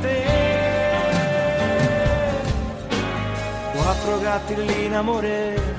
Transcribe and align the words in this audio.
te. 0.00 0.24
Quattro 3.72 4.20
gatti 4.20 4.54
lì 4.54 4.84
in 4.84 4.94
amore 4.94 5.76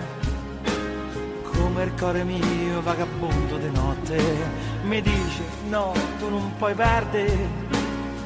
come 1.44 1.84
il 1.84 1.94
cuore 1.98 2.24
mio 2.24 2.82
vagabondo 2.82 3.58
di 3.58 3.72
notte. 3.72 4.18
Mi 4.84 5.02
dice 5.02 5.44
no 5.70 5.94
tu 6.18 6.30
non 6.30 6.54
puoi 6.58 6.74
perdere 6.74 7.70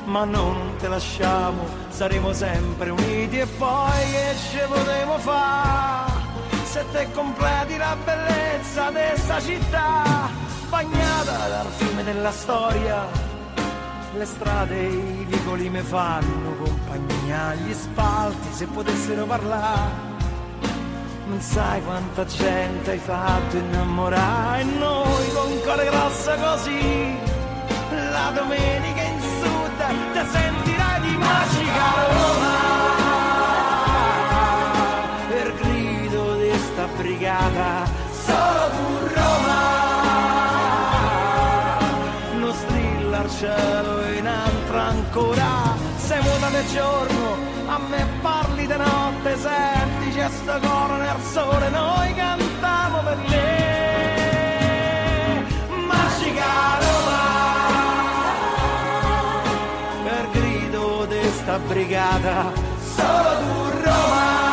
ma 0.06 0.26
non 0.26 0.76
te 0.80 0.88
lasciamo 0.88 1.66
saremo 1.89 2.34
sempre 2.34 2.89
uniti 2.89 3.39
e 3.39 3.45
poi 3.45 4.11
che 4.11 4.36
ci 4.49 4.60
potremo 4.67 5.17
fare 5.17 6.11
se 6.66 6.83
te 6.92 7.08
completi 7.14 7.77
la 7.77 7.95
bellezza 8.04 8.89
di 8.89 8.99
questa 9.10 9.39
città 9.39 10.30
bagnata 10.70 11.48
dal 11.48 11.67
fiume 11.77 12.04
della 12.04 12.32
storia 12.32 13.33
le 14.15 14.25
strade 14.25 14.79
e 14.79 14.87
i 14.87 15.25
vicoli 15.27 15.69
mi 15.69 15.81
fanno 15.81 16.55
compagnia, 16.63 17.53
gli 17.55 17.73
spalti 17.73 18.47
se 18.51 18.65
potessero 18.67 19.25
parlare. 19.25 20.11
Non 21.27 21.39
sai 21.39 21.81
quanta 21.83 22.25
gente 22.25 22.91
hai 22.91 22.99
fatto 22.99 23.57
innamorare 23.57 24.61
e 24.61 24.63
noi 24.65 25.31
con 25.33 25.61
cuore 25.61 25.85
grosso 25.85 26.31
così. 26.35 27.17
La 28.11 28.31
domenica 28.33 29.01
in 29.01 29.19
sud 29.19 29.79
ti 30.13 30.30
sentirai 30.31 31.01
di 31.01 31.17
magica 31.17 31.85
Roma. 32.11 32.57
Per 35.27 35.53
grido 35.55 36.35
di 36.35 36.51
sta 36.57 36.87
brigata, 36.97 37.92
ancora. 45.13 45.75
Sei 45.97 46.21
muta 46.21 46.49
del 46.49 46.67
giorno 46.67 47.37
a 47.67 47.77
me 47.77 48.05
parli 48.21 48.67
di 48.67 48.75
notte 48.75 49.37
senti 49.37 50.11
sto 50.11 50.59
coro 50.59 50.97
nel 50.97 51.15
sole 51.31 51.69
noi 51.69 52.13
cantiamo 52.13 52.99
per 53.03 53.17
lei 53.29 54.65
magica 55.87 56.77
Roma 56.79 57.21
per 60.03 60.29
grido 60.31 61.05
di 61.05 61.30
sta 61.31 61.57
brigata 61.59 62.51
solo 62.95 63.37
tu 63.39 63.69
Roma 63.81 64.52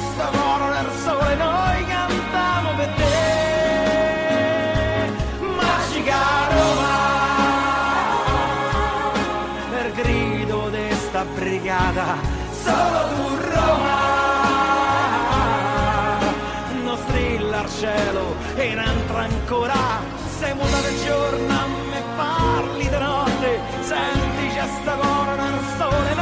sto 0.00 0.24
coro 0.38 0.68
nel 0.68 0.90
sole 1.04 1.34
noi 1.36 1.84
cantiamo 1.86 2.74
per 2.76 2.88
te. 2.96 3.10
Magica 5.40 6.48
Roma. 6.50 6.96
Per 9.70 9.92
grido 9.92 10.68
di 10.70 10.94
sta 10.94 11.24
brigata 11.24 12.16
solo 12.62 13.08
tu 13.14 13.36
Roma. 13.54 14.10
Non 16.84 16.96
strilla 16.96 17.58
al 17.60 17.70
cielo 17.70 18.36
e 18.56 18.64
in 18.66 18.78
altra 18.78 19.20
ancora. 19.20 19.74
Sei 20.38 20.54
muta 20.54 20.80
del 20.80 21.04
giorno 21.04 21.52
a 21.52 21.66
me 21.90 22.02
parli 22.16 22.88
di 22.88 22.98
notte. 22.98 23.60
Senti 23.80 24.50
sta 24.80 24.94
coro 24.94 25.34
nel 25.34 25.60
sole 25.76 26.14
noi 26.14 26.21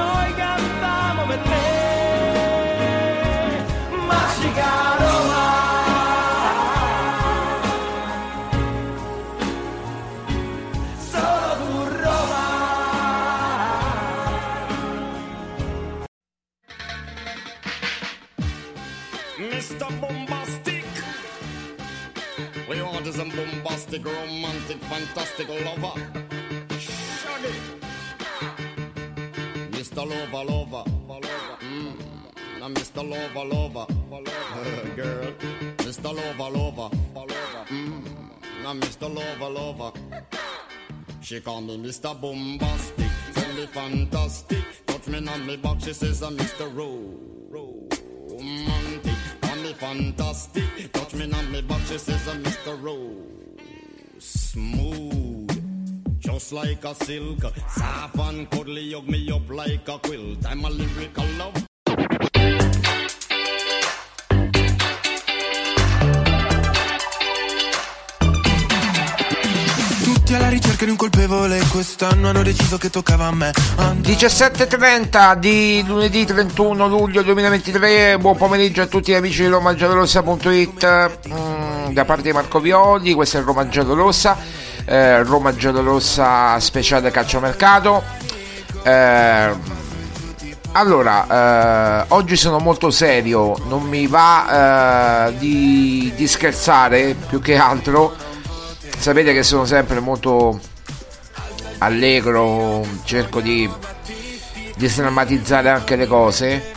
We 23.32 23.38
want 23.62 23.78
is 23.78 23.94
a 23.94 23.98
bombastic, 24.00 24.04
romantic, 24.04 24.78
fantastic 24.84 25.48
lover. 25.48 26.00
Shaggy. 26.78 27.54
Mr. 29.70 30.04
Lover, 30.08 30.44
lover. 30.50 30.84
Mm. 31.60 31.94
Now, 32.58 32.68
Mr. 32.68 33.08
Lover, 33.08 33.44
lover. 33.44 33.86
Uh, 34.12 34.96
girl. 34.96 35.32
Mr. 35.78 36.12
Lover, 36.12 36.50
lover. 36.58 36.96
Mm. 37.66 38.04
Now, 38.62 38.74
Mr. 38.74 39.14
Lover, 39.14 39.48
lover. 39.48 39.92
She 41.20 41.40
call 41.40 41.60
me 41.60 41.78
Mr. 41.78 42.20
Bombastic. 42.20 43.10
Tell 43.34 43.54
me 43.54 43.66
fantastic. 43.66 44.64
Touch 44.86 45.06
me 45.06 45.26
on 45.28 45.46
me 45.46 45.56
back. 45.56 45.80
She 45.80 45.92
says 45.92 46.22
I'm 46.22 46.36
Mr. 46.36 46.74
Ro. 46.74 47.16
Romantic. 47.48 48.79
Fantastic. 49.80 50.92
Touch 50.92 51.14
me 51.14 51.32
on 51.32 51.50
me 51.50 51.62
back. 51.62 51.80
She 51.86 51.96
says 51.96 52.28
I'm 52.28 52.44
Mr. 52.44 52.82
Ro. 52.82 53.16
Smooth. 54.18 56.18
Just 56.18 56.52
like 56.52 56.84
a 56.84 56.94
silk, 56.94 57.40
soft 57.66 58.18
and 58.18 58.50
cuddly, 58.50 58.92
hug 58.92 59.08
me 59.08 59.32
up 59.32 59.48
like 59.48 59.88
a 59.88 59.98
quilt. 59.98 60.44
I'm 60.46 60.66
a 60.66 60.70
lyrical 60.70 61.24
love. 61.38 61.69
Ricerca 70.80 70.84
di 70.84 70.90
un 70.90 70.96
colpevole 70.96 71.60
Quest'anno 71.70 72.28
hanno 72.28 72.42
deciso 72.42 72.78
che 72.78 72.90
toccava 72.90 73.26
a 73.26 73.32
me 73.32 73.50
17.30 73.50 75.36
di 75.36 75.84
lunedì 75.86 76.24
31 76.24 76.88
luglio 76.88 77.22
2023 77.22 78.18
Buon 78.18 78.36
pomeriggio 78.36 78.82
a 78.82 78.86
tutti 78.86 79.12
gli 79.12 79.14
amici 79.14 79.42
di 79.42 79.48
romagiallorossa.it 79.48 81.18
mm, 81.28 81.92
Da 81.92 82.04
parte 82.04 82.22
di 82.22 82.32
Marco 82.32 82.60
Violi 82.60 83.12
Questa 83.12 83.38
è 83.38 83.42
Roma 83.42 83.68
Giallorossa 83.68 84.36
eh, 84.86 85.22
Roma 85.22 85.54
Giallorossa 85.54 86.58
speciale 86.58 87.10
calciomercato 87.10 88.02
eh, 88.82 89.78
allora, 90.72 92.04
eh, 92.04 92.04
oggi 92.10 92.36
sono 92.36 92.60
molto 92.60 92.90
serio, 92.90 93.56
non 93.66 93.82
mi 93.82 94.06
va 94.06 95.26
eh, 95.26 95.36
di, 95.36 96.12
di, 96.14 96.28
scherzare 96.28 97.16
più 97.28 97.40
che 97.40 97.56
altro. 97.56 98.14
Sapete 99.00 99.32
che 99.32 99.42
sono 99.42 99.64
sempre 99.64 99.98
molto 99.98 100.60
allegro, 101.78 102.86
cerco 103.04 103.40
di, 103.40 103.68
di 104.76 104.88
sdrammatizzare 104.88 105.70
anche 105.70 105.96
le 105.96 106.06
cose, 106.06 106.72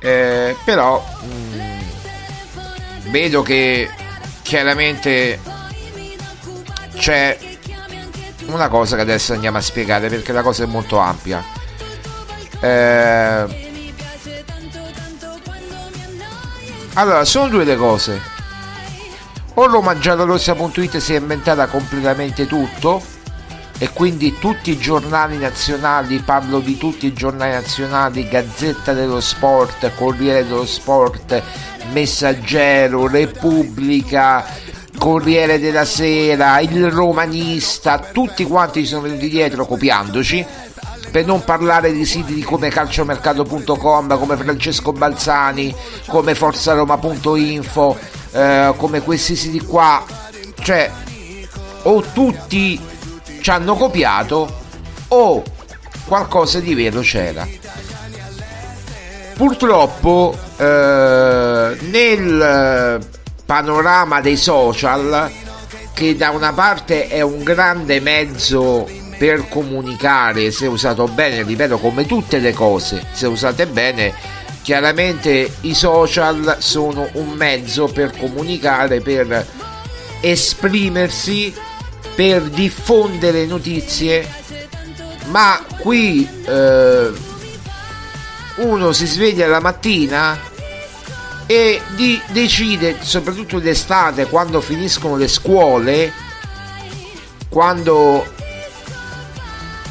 eh, 0.00 0.56
però 0.64 1.02
mh, 1.20 1.56
mm, 1.56 3.10
vedo 3.10 3.42
che 3.42 3.88
chiaramente 4.42 5.38
c'è 6.96 7.38
una 8.46 8.68
cosa 8.68 8.96
che 8.96 9.02
adesso 9.02 9.32
andiamo 9.32 9.58
a 9.58 9.62
spiegare 9.62 10.08
perché 10.08 10.32
la 10.32 10.42
cosa 10.42 10.64
è 10.64 10.66
molto 10.66 10.98
ampia 10.98 11.42
eh, 12.62 13.70
allora, 16.94 17.24
sono 17.24 17.48
due 17.48 17.64
le 17.64 17.74
cose. 17.74 18.31
O 19.54 19.66
romagiallorossa.it 19.66 20.96
si 20.96 21.14
è 21.14 21.18
inventata 21.18 21.66
completamente 21.66 22.46
tutto 22.46 23.02
e 23.78 23.90
quindi 23.92 24.38
tutti 24.38 24.70
i 24.70 24.78
giornali 24.78 25.36
nazionali, 25.36 26.20
parlo 26.20 26.60
di 26.60 26.78
tutti 26.78 27.06
i 27.06 27.12
giornali 27.12 27.52
nazionali, 27.52 28.28
Gazzetta 28.28 28.92
dello 28.92 29.20
Sport, 29.20 29.92
Corriere 29.94 30.46
dello 30.46 30.64
Sport, 30.64 31.42
Messaggero, 31.92 33.08
Repubblica, 33.08 34.44
Corriere 34.96 35.58
della 35.58 35.84
Sera, 35.84 36.60
il 36.60 36.90
Romanista, 36.90 37.98
tutti 37.98 38.44
quanti 38.44 38.86
sono 38.86 39.02
venuti 39.02 39.28
dietro 39.28 39.66
copiandoci 39.66 40.46
per 41.10 41.26
non 41.26 41.44
parlare 41.44 41.92
di 41.92 42.06
siti 42.06 42.40
come 42.42 42.70
calciomercato.com, 42.70 44.18
come 44.18 44.36
Francesco 44.36 44.92
Balzani, 44.92 45.74
come 46.06 46.34
forzaroma.info, 46.34 47.98
eh, 48.32 48.74
come 48.76 49.02
questi 49.02 49.36
siti 49.36 49.60
qua, 49.60 50.04
cioè 50.60 50.90
o 51.82 52.00
tutti 52.12 52.80
ci 53.40 53.50
hanno 53.50 53.74
copiato 53.74 54.60
o 55.08 55.42
qualcosa 56.06 56.60
di 56.60 56.74
vero 56.74 57.00
c'era. 57.00 57.46
Purtroppo 59.34 60.36
eh, 60.56 61.76
nel 61.80 63.00
panorama 63.44 64.20
dei 64.20 64.36
social, 64.36 65.30
che 65.92 66.16
da 66.16 66.30
una 66.30 66.52
parte 66.52 67.08
è 67.08 67.20
un 67.20 67.42
grande 67.42 68.00
mezzo 68.00 68.88
per 69.18 69.48
comunicare, 69.48 70.50
se 70.50 70.66
usato 70.66 71.06
bene, 71.06 71.42
ripeto, 71.42 71.78
come 71.78 72.06
tutte 72.06 72.38
le 72.38 72.52
cose, 72.52 73.04
se 73.12 73.26
usate 73.26 73.66
bene, 73.66 74.12
chiaramente 74.62 75.56
i 75.62 75.74
social 75.74 76.56
sono 76.60 77.08
un 77.14 77.30
mezzo 77.30 77.88
per 77.88 78.16
comunicare, 78.16 79.00
per 79.00 79.46
esprimersi, 80.20 81.52
per 82.14 82.42
diffondere 82.42 83.44
notizie, 83.44 84.26
ma 85.26 85.60
qui 85.78 86.28
eh, 86.46 87.10
uno 88.56 88.92
si 88.92 89.06
sveglia 89.06 89.46
la 89.48 89.60
mattina 89.60 90.38
e 91.46 91.80
di, 91.96 92.20
decide, 92.28 92.96
soprattutto 93.00 93.58
d'estate, 93.58 94.26
quando 94.26 94.60
finiscono 94.60 95.16
le 95.16 95.28
scuole, 95.28 96.12
quando 97.48 98.24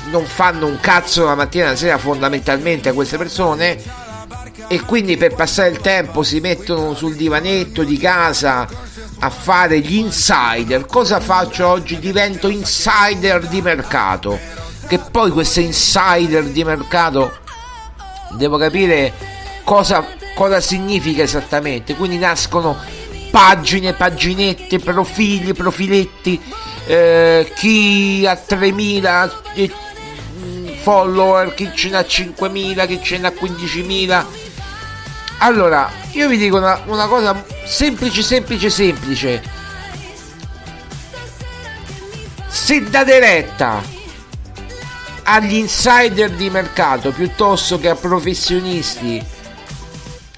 non 0.06 0.26
fanno 0.26 0.66
un 0.66 0.80
cazzo 0.80 1.26
la 1.26 1.36
mattina 1.36 1.66
e 1.66 1.70
la 1.70 1.76
sera 1.76 1.98
fondamentalmente 1.98 2.92
queste 2.94 3.18
persone 3.18 4.01
e 4.72 4.80
quindi 4.86 5.18
per 5.18 5.36
passare 5.36 5.68
il 5.68 5.82
tempo 5.82 6.24
si 6.24 6.40
mettono 6.40 6.96
sul 6.96 7.18
divanetto 7.18 7.84
di 7.84 7.98
casa 7.98 8.66
a 9.20 9.30
fare 9.30 9.82
gli 9.82 9.98
insider. 9.98 10.86
Cosa 10.86 11.20
faccio 11.20 11.68
oggi? 11.68 12.00
Divento 12.00 12.48
insider 12.48 13.48
di 13.48 13.62
mercato. 13.62 14.40
Che 14.88 14.98
poi 14.98 15.30
queste 15.32 15.60
insider 15.60 16.46
di 16.46 16.64
mercato 16.64 17.38
devo 18.38 18.56
capire 18.56 19.12
cosa, 19.66 20.06
cosa 20.36 20.62
significa 20.62 21.22
esattamente. 21.22 21.94
Quindi 21.96 22.18
nascono 22.18 22.78
pagine, 23.30 23.92
paginette, 23.92 24.80
profili, 24.80 25.54
profiletti. 25.54 26.42
Eh, 26.86 27.52
chi 27.58 28.26
ha 28.26 28.38
3000 28.38 29.32
follower, 30.82 31.54
chi 31.54 31.70
ce 31.76 31.90
n'ha 31.90 32.00
5.000, 32.00 32.88
chi 32.88 33.00
ce 33.04 33.18
n'ha 33.18 33.30
15.000. 33.30 34.41
Allora, 35.44 35.90
io 36.12 36.28
vi 36.28 36.38
dico 36.38 36.58
una, 36.58 36.80
una 36.86 37.08
cosa 37.08 37.44
semplice, 37.66 38.22
semplice, 38.22 38.70
semplice. 38.70 39.42
Se 42.48 42.84
date 42.84 43.20
retta 43.20 43.82
agli 45.24 45.56
insider 45.56 46.30
di 46.30 46.52
mercato 46.52 47.12
piuttosto 47.12 47.80
che 47.80 47.90
a 47.90 47.96
professionisti, 47.96 49.24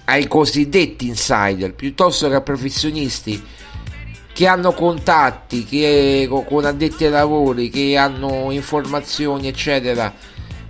ai 0.06 0.26
cosiddetti 0.28 1.08
insider, 1.08 1.74
piuttosto 1.74 2.30
che 2.30 2.36
a 2.36 2.42
professionisti 2.42 3.46
che 4.32 4.48
hanno 4.48 4.72
contatti 4.72 5.66
che, 5.66 6.30
con 6.48 6.64
addetti 6.64 7.04
ai 7.04 7.12
lavori, 7.12 7.70
che 7.70 7.98
hanno 7.98 8.52
informazioni, 8.52 9.50
eccetera, 9.50 10.14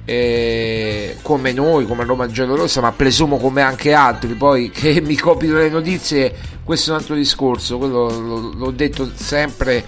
eh, 0.06 1.18
come 1.22 1.54
noi, 1.54 1.86
come 1.86 2.04
Roma 2.04 2.28
Giallorossa, 2.28 2.82
ma 2.82 2.92
presumo 2.92 3.38
come 3.38 3.62
anche 3.62 3.94
altri, 3.94 4.34
poi 4.34 4.70
che 4.74 5.02
mi 5.02 5.16
copino 5.16 5.58
le 5.58 5.70
notizie, 5.70 6.36
questo 6.64 6.92
è 6.92 6.94
un 6.94 7.00
altro 7.00 7.16
discorso, 7.16 7.78
quello 7.78 8.52
l'ho 8.56 8.72
detto 8.72 9.10
sempre 9.14 9.84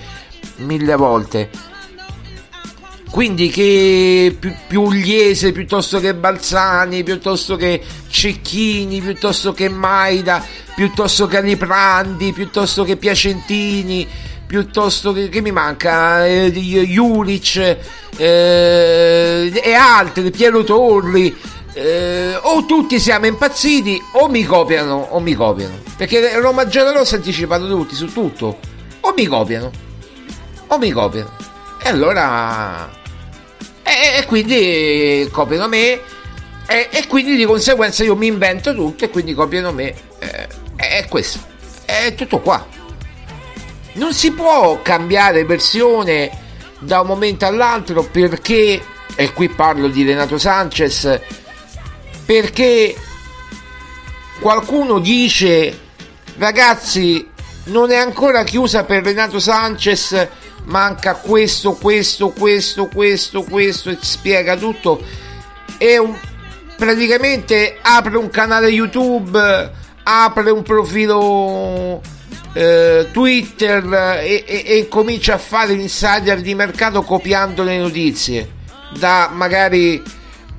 mille 0.57 0.95
volte. 0.95 1.73
Quindi 3.09 3.47
che 3.49 4.35
più, 4.37 4.53
Pugliese 4.67 5.53
piuttosto 5.53 6.01
che 6.01 6.13
Balzani, 6.13 7.01
piuttosto 7.03 7.55
che 7.55 7.81
Cecchini, 8.09 8.99
piuttosto 8.99 9.53
che 9.53 9.69
Maida, 9.69 10.43
piuttosto 10.75 11.25
che 11.25 11.37
Aliprandi, 11.37 12.33
piuttosto 12.33 12.83
che 12.83 12.97
Piacentini, 12.97 14.05
piuttosto 14.45 15.11
che, 15.11 15.29
che 15.29 15.41
mi 15.41 15.51
manca 15.51 16.25
eh, 16.25 16.51
Juric 16.51 17.77
eh, 18.17 19.51
e 19.53 19.73
altri, 19.73 20.31
Piero 20.31 20.63
Torri. 20.63 21.35
Eh, 21.73 22.39
o 22.41 22.65
tutti 22.65 22.97
siamo 23.01 23.25
impazziti 23.25 24.01
o 24.13 24.29
mi 24.29 24.45
copiano 24.45 25.07
o 25.11 25.19
mi 25.19 25.33
copiano. 25.33 25.77
Perché 25.97 26.39
Roma 26.39 26.67
Giallorossa 26.67 27.15
ha 27.15 27.17
anticipato 27.17 27.67
tutti 27.67 27.95
su 27.95 28.11
tutto. 28.11 28.59
O 29.01 29.13
mi 29.15 29.25
copiano 29.25 29.71
o 30.67 30.77
mi 30.77 30.91
copiano. 30.91 31.31
E 31.83 31.89
allora 31.89 32.89
e, 33.83 34.19
e 34.19 34.25
quindi 34.25 35.27
copiano 35.31 35.67
me 35.67 35.99
e, 36.67 36.89
e, 36.89 37.05
quindi 37.07 37.35
di 37.35 37.45
conseguenza 37.45 38.03
io 38.03 38.15
mi 38.15 38.25
invento 38.25 38.73
tutto 38.73 39.03
e 39.03 39.09
quindi 39.09 39.33
copiano 39.33 39.73
me. 39.73 39.93
Eh, 40.19 40.47
è 40.77 41.05
questo. 41.09 41.39
È 41.83 42.15
tutto 42.15 42.39
qua 42.39 42.74
non 43.95 44.13
si 44.13 44.31
può 44.31 44.81
cambiare 44.81 45.45
versione 45.45 46.43
da 46.79 47.01
un 47.01 47.07
momento 47.07 47.45
all'altro 47.45 48.03
perché, 48.03 48.81
e 49.15 49.33
qui 49.33 49.49
parlo 49.49 49.87
di 49.87 50.03
Renato 50.03 50.37
Sanchez, 50.37 51.19
perché 52.25 52.95
qualcuno 54.39 54.99
dice 54.99 55.79
ragazzi 56.37 57.27
non 57.65 57.91
è 57.91 57.95
ancora 57.95 58.43
chiusa 58.43 58.83
per 58.83 59.03
Renato 59.03 59.39
Sanchez, 59.39 60.27
manca 60.65 61.15
questo, 61.15 61.73
questo, 61.73 62.29
questo, 62.29 62.87
questo, 62.87 63.43
questo 63.43 63.89
e 63.89 63.97
spiega 63.99 64.55
tutto. 64.55 65.01
E 65.77 65.97
un, 65.97 66.15
praticamente 66.77 67.77
apre 67.81 68.17
un 68.17 68.29
canale 68.29 68.67
YouTube, 68.67 69.71
apre 70.03 70.51
un 70.51 70.61
profilo 70.61 72.01
eh, 72.55 73.07
Twitter 73.11 73.83
e, 74.23 74.43
e, 74.47 74.63
e, 74.65 74.87
comincia 74.87 75.33
a 75.33 75.37
fare 75.37 75.73
l'insider 75.73 76.39
di 76.39 76.55
mercato 76.55 77.01
copiando 77.01 77.63
le 77.63 77.77
notizie 77.77 78.49
da 78.97 79.29
magari 79.31 80.01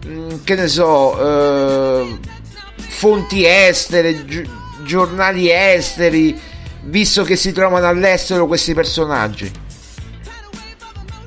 mm, 0.07 0.45
che 0.45 0.55
ne 0.55 0.69
so 0.69 1.19
eh, 1.19 2.19
fonti 2.76 3.47
estere 3.47 4.26
gi- 4.26 4.49
giornali 4.85 5.50
esteri 5.50 6.38
visto 6.83 7.25
che 7.25 7.35
si 7.35 7.53
trovano 7.53 7.88
all'estero 7.88 8.47
questi 8.47 8.75
personaggi 8.75 9.65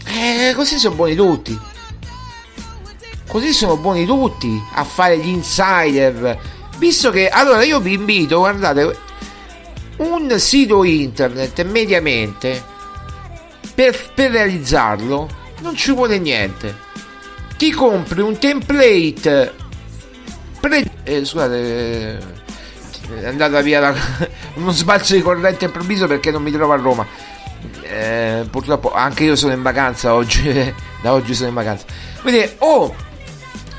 Eh, 0.05 0.53
così 0.53 0.77
sono 0.77 0.95
buoni 0.95 1.15
tutti. 1.15 1.57
Così 3.27 3.53
sono 3.53 3.77
buoni 3.77 4.05
tutti 4.05 4.61
a 4.73 4.83
fare 4.83 5.17
gli 5.17 5.27
insider. 5.27 6.37
Visto 6.77 7.11
che, 7.11 7.29
allora 7.29 7.63
io 7.63 7.79
vi 7.79 7.93
invito, 7.93 8.39
guardate, 8.39 8.97
un 9.99 10.39
sito 10.39 10.83
internet 10.83 11.63
mediamente 11.65 12.63
per, 13.73 13.97
per 14.13 14.31
realizzarlo 14.31 15.29
non 15.61 15.75
ci 15.75 15.91
vuole 15.93 16.19
niente. 16.19 16.87
Ti 17.57 17.71
compri 17.71 18.21
un 18.21 18.37
template. 18.37 19.53
Pre- 20.59 20.91
eh, 21.03 21.25
scusate, 21.25 21.57
eh, 21.57 23.21
è 23.21 23.27
andata 23.27 23.61
via 23.61 23.79
la, 23.79 23.95
uno 24.55 24.71
sbalzo 24.71 25.13
di 25.13 25.21
corrente 25.21 25.65
improvviso 25.65 26.07
perché 26.07 26.31
non 26.31 26.43
mi 26.43 26.51
trovo 26.51 26.73
a 26.73 26.77
Roma. 26.77 27.05
Eh, 27.81 28.45
purtroppo 28.49 28.93
anche 28.93 29.23
io 29.23 29.35
sono 29.35 29.53
in 29.53 29.61
vacanza 29.61 30.13
oggi. 30.13 30.73
da 31.01 31.13
oggi 31.13 31.33
sono 31.33 31.49
in 31.49 31.55
vacanza. 31.55 31.85
Quindi, 32.21 32.49
oh, 32.59 32.93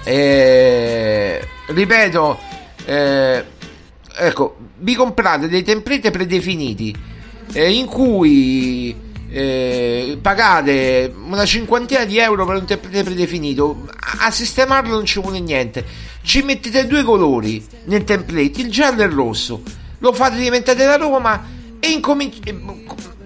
eh, 0.04 1.46
ripeto, 1.66 2.38
eh, 2.84 3.44
ecco, 4.20 4.56
vi 4.78 4.94
comprate 4.94 5.48
dei 5.48 5.62
template 5.62 6.10
predefiniti 6.10 6.94
eh, 7.52 7.72
in 7.72 7.86
cui 7.86 8.94
eh, 9.30 10.18
pagate 10.20 11.12
una 11.26 11.44
cinquantina 11.44 12.04
di 12.04 12.18
euro 12.18 12.44
per 12.44 12.56
un 12.56 12.64
template 12.66 13.02
predefinito. 13.02 13.88
A, 14.18 14.30
sistemarlo 14.30 14.94
non 14.94 15.04
ci 15.04 15.20
vuole 15.20 15.40
niente. 15.40 15.84
Ci 16.22 16.42
mettete 16.42 16.86
due 16.86 17.02
colori 17.02 17.64
nel 17.84 18.04
template, 18.04 18.60
il 18.60 18.70
giallo 18.70 19.02
e 19.02 19.06
il 19.06 19.12
rosso. 19.12 19.62
Lo 19.98 20.12
fate 20.12 20.36
diventare 20.36 20.84
la 20.84 20.96
Roma 20.96 21.42
e 21.78 21.88
incominciate 21.88 22.52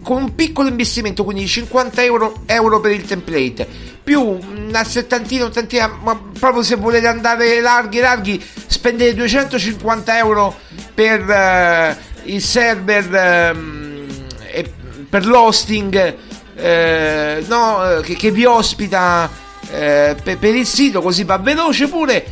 con 0.05 0.23
un 0.23 0.35
piccolo 0.35 0.69
investimento, 0.69 1.25
quindi 1.25 1.49
50 1.49 2.05
euro, 2.05 2.43
euro 2.45 2.79
per 2.79 2.93
il 2.93 3.05
template, 3.07 3.67
più 4.05 4.21
una 4.21 4.85
settantina, 4.85 5.47
ottantina, 5.47 5.87
ma 5.89 6.21
proprio 6.39 6.63
se 6.63 6.77
volete 6.77 7.07
andare 7.07 7.61
larghi, 7.63 8.01
larghi, 8.01 8.45
spendete 8.67 9.15
250 9.15 10.19
euro 10.19 10.55
per 10.93 11.23
uh, 11.27 12.29
il 12.29 12.43
server 12.43 13.55
um, 13.55 14.07
e 14.53 14.71
per 15.09 15.27
l'hosting 15.27 16.17
uh, 16.55 17.45
no, 17.47 18.01
che, 18.03 18.15
che, 18.15 18.31
vi 18.31 18.45
ospita 18.45 19.31
uh, 19.33 19.69
per, 19.71 20.39
per, 20.39 20.55
il 20.55 20.67
sito, 20.67 21.01
così 21.01 21.25
va 21.25 21.39
veloce 21.39 21.89
pure. 21.89 22.27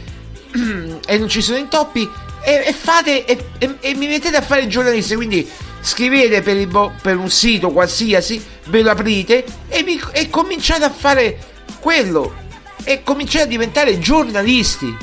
E 1.04 1.18
non 1.18 1.28
ci 1.28 1.42
sono 1.42 1.58
intoppi. 1.58 2.08
E, 2.44 2.64
e 2.66 2.72
fate 2.72 3.24
e, 3.24 3.44
e, 3.58 3.76
e 3.80 3.94
mi 3.94 4.06
mettete 4.06 4.36
a 4.36 4.40
fare 4.40 4.60
il 4.60 4.68
giornalista, 4.68 5.14
quindi 5.16 5.48
scrivete 5.82 6.40
per, 6.40 6.66
bo- 6.68 6.92
per, 7.02 7.16
un 7.18 7.28
sito 7.28 7.70
qualsiasi, 7.70 8.42
ve 8.66 8.82
lo 8.82 8.90
aprite 8.90 9.44
e, 9.68 9.82
vi- 9.82 10.00
e 10.12 10.30
cominciate 10.30 10.84
a 10.84 10.90
fare 10.90 11.38
quello 11.80 12.34
e 12.84 13.02
cominciate 13.02 13.44
a 13.44 13.48
diventare 13.48 13.98
giornalisti. 13.98 14.96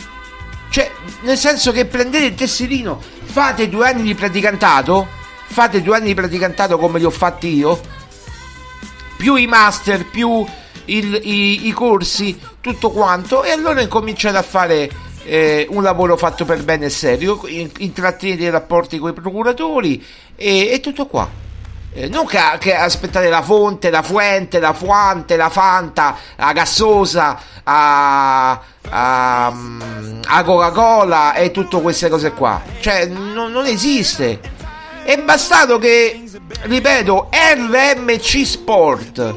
Cioè, 0.69 0.89
nel 1.21 1.37
senso 1.37 1.71
che 1.71 1.85
prendete 1.85 2.25
il 2.25 2.35
tesserino, 2.35 3.01
fate 3.23 3.69
due 3.69 3.87
anni 3.87 4.03
di 4.03 4.15
praticantato, 4.15 5.07
fate 5.47 5.81
due 5.81 5.97
anni 5.97 6.07
di 6.07 6.13
praticantato 6.13 6.77
come 6.77 6.99
li 6.99 7.05
ho 7.05 7.09
fatti 7.09 7.47
io, 7.53 7.79
più 9.17 9.35
i 9.35 9.47
master, 9.47 10.05
più 10.05 10.45
il, 10.85 11.19
i, 11.23 11.67
i 11.67 11.71
corsi, 11.71 12.39
tutto 12.61 12.91
quanto, 12.91 13.43
e 13.43 13.51
allora 13.51 13.81
incominciate 13.81 14.37
a 14.37 14.43
fare 14.43 14.89
eh, 15.29 15.67
un 15.69 15.83
lavoro 15.83 16.17
fatto 16.17 16.43
per 16.43 16.63
bene 16.63 16.87
e 16.87 16.89
serio, 16.89 17.39
intrattenere 17.45 18.43
i 18.43 18.49
rapporti 18.49 18.97
con 18.97 19.11
i 19.11 19.13
procuratori 19.13 20.03
e, 20.35 20.71
e 20.71 20.79
tutto 20.79 21.05
qua. 21.05 21.29
Eh, 21.91 22.07
non 22.07 22.25
che, 22.25 22.39
che, 22.59 22.75
aspettate 22.75 23.29
la 23.29 23.43
fonte, 23.43 23.91
la 23.91 24.01
fuente, 24.01 24.59
la 24.59 24.73
fuante, 24.73 25.35
la 25.35 25.49
fanta, 25.49 26.17
la 26.35 26.51
gassosa, 26.51 27.39
a, 27.63 28.59
a, 28.89 29.53
a 30.25 30.43
Coca-Cola 30.43 31.35
e 31.35 31.51
tutte 31.51 31.79
queste 31.79 32.09
cose 32.09 32.31
qua. 32.31 32.61
Cioè, 32.79 33.05
non, 33.05 33.51
non 33.51 33.65
esiste. 33.65 34.39
È 35.03 35.15
bastato 35.17 35.77
che, 35.77 36.23
ripeto, 36.61 37.29
RMC 37.31 38.45
Sport. 38.45 39.35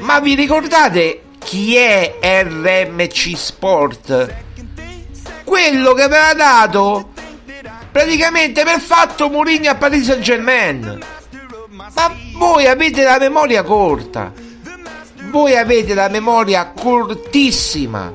Ma 0.00 0.18
vi 0.20 0.34
ricordate 0.34 1.22
chi 1.38 1.76
è 1.76 2.18
RMC 2.20 3.36
Sport? 3.36 4.46
Quello 5.48 5.94
che 5.94 6.02
aveva 6.02 6.34
dato 6.34 7.08
praticamente 7.90 8.64
per 8.64 8.78
fatto 8.80 9.30
Mourinho 9.30 9.70
a 9.70 9.76
Paris 9.76 10.04
Saint 10.04 10.20
Germain. 10.20 10.98
Ma 11.70 12.14
voi 12.34 12.66
avete 12.66 13.02
la 13.02 13.18
memoria 13.18 13.62
corta. 13.62 14.30
Voi 15.30 15.56
avete 15.56 15.94
la 15.94 16.08
memoria 16.08 16.72
cortissima. 16.78 18.12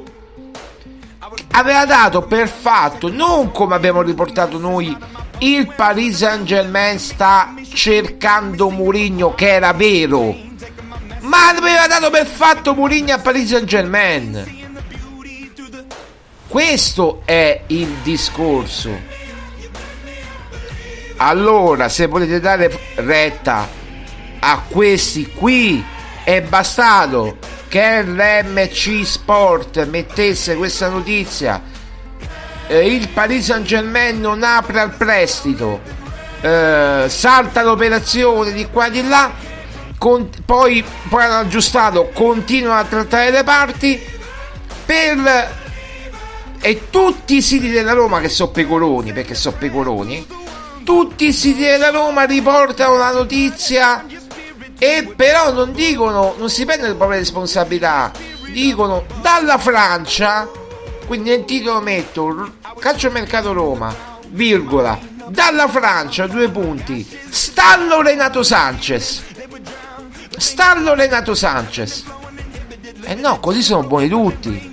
Aveva 1.55 1.85
dato 1.85 2.21
per 2.21 2.47
fatto, 2.47 3.09
non 3.09 3.51
come 3.51 3.75
abbiamo 3.75 4.03
riportato 4.03 4.59
noi, 4.59 4.95
il 5.39 5.73
Paris 5.75 6.17
Saint 6.17 6.43
Germain 6.43 6.99
sta 6.99 7.55
cercando 7.73 8.69
Mourinho, 8.69 9.33
che 9.33 9.53
era 9.53 9.73
vero. 9.73 10.35
Ma 11.21 11.49
aveva 11.49 11.87
dato 11.87 12.11
per 12.11 12.27
fatto 12.27 12.75
Mourinho 12.75 13.13
a 13.13 13.19
Paris 13.19 13.49
Saint 13.49 13.65
Germain. 13.65 14.62
Questo 16.53 17.23
è 17.25 17.61
il 17.65 17.87
discorso. 18.03 18.95
Allora, 21.17 21.89
se 21.89 22.05
volete 22.05 22.39
dare 22.39 22.71
retta 22.93 23.67
a 24.39 24.61
questi 24.69 25.31
qui, 25.33 25.83
è 26.23 26.43
bastato 26.43 27.37
che 27.67 28.03
RMC 28.03 29.03
Sport 29.03 29.83
mettesse 29.87 30.55
questa 30.55 30.89
notizia. 30.89 31.59
Eh, 32.67 32.85
il 32.85 33.09
Paris 33.09 33.45
Saint 33.45 33.65
Germain 33.65 34.19
non 34.19 34.43
apre 34.43 34.79
al 34.79 34.95
prestito, 34.95 35.81
eh, 36.41 37.05
salta 37.07 37.63
l'operazione 37.63 38.51
di 38.51 38.67
qua 38.67 38.85
e 38.85 38.91
di 38.91 39.07
là, 39.07 39.31
con, 39.97 40.29
poi, 40.45 40.85
poi 41.09 41.23
hanno 41.23 41.39
aggiustato, 41.39 42.11
continuano 42.13 42.79
a 42.79 42.83
trattare 42.83 43.31
le 43.31 43.43
parti 43.43 43.99
per 44.85 45.61
e 46.65 46.89
tutti 46.89 47.35
i 47.35 47.41
siti 47.41 47.69
della 47.69 47.91
Roma 47.91 48.21
che 48.21 48.29
sono 48.29 48.49
pecoroni, 48.51 49.11
perché 49.11 49.35
sono 49.35 49.57
pecoroni, 49.59 50.25
tutti 50.85 51.27
i 51.27 51.33
siti 51.33 51.61
della 51.61 51.89
Roma 51.89 52.23
riportano 52.23 52.95
la 52.95 53.11
notizia 53.11 54.05
e 54.79 55.13
però 55.13 55.51
non 55.51 55.73
dicono, 55.73 56.35
non 56.37 56.49
si 56.49 56.63
prendono 56.63 56.91
le 56.91 56.97
proprie 56.97 57.19
responsabilità, 57.19 58.13
dicono 58.49 59.03
dalla 59.19 59.57
Francia, 59.57 60.49
quindi 61.05 61.31
nel 61.31 61.43
titolo 61.43 61.81
metto 61.81 62.53
calciomercato 62.79 63.51
Roma, 63.51 63.93
virgola, 64.29 64.97
dalla 65.27 65.67
Francia, 65.67 66.27
due 66.27 66.49
punti, 66.49 67.05
stallo 67.29 68.01
Renato 68.01 68.41
Sanchez. 68.41 69.21
Stallo 70.37 70.93
Renato 70.93 71.35
Sanchez. 71.35 72.05
Eh 73.03 73.15
no, 73.15 73.41
così 73.41 73.61
sono 73.61 73.85
buoni 73.85 74.07
tutti 74.07 74.72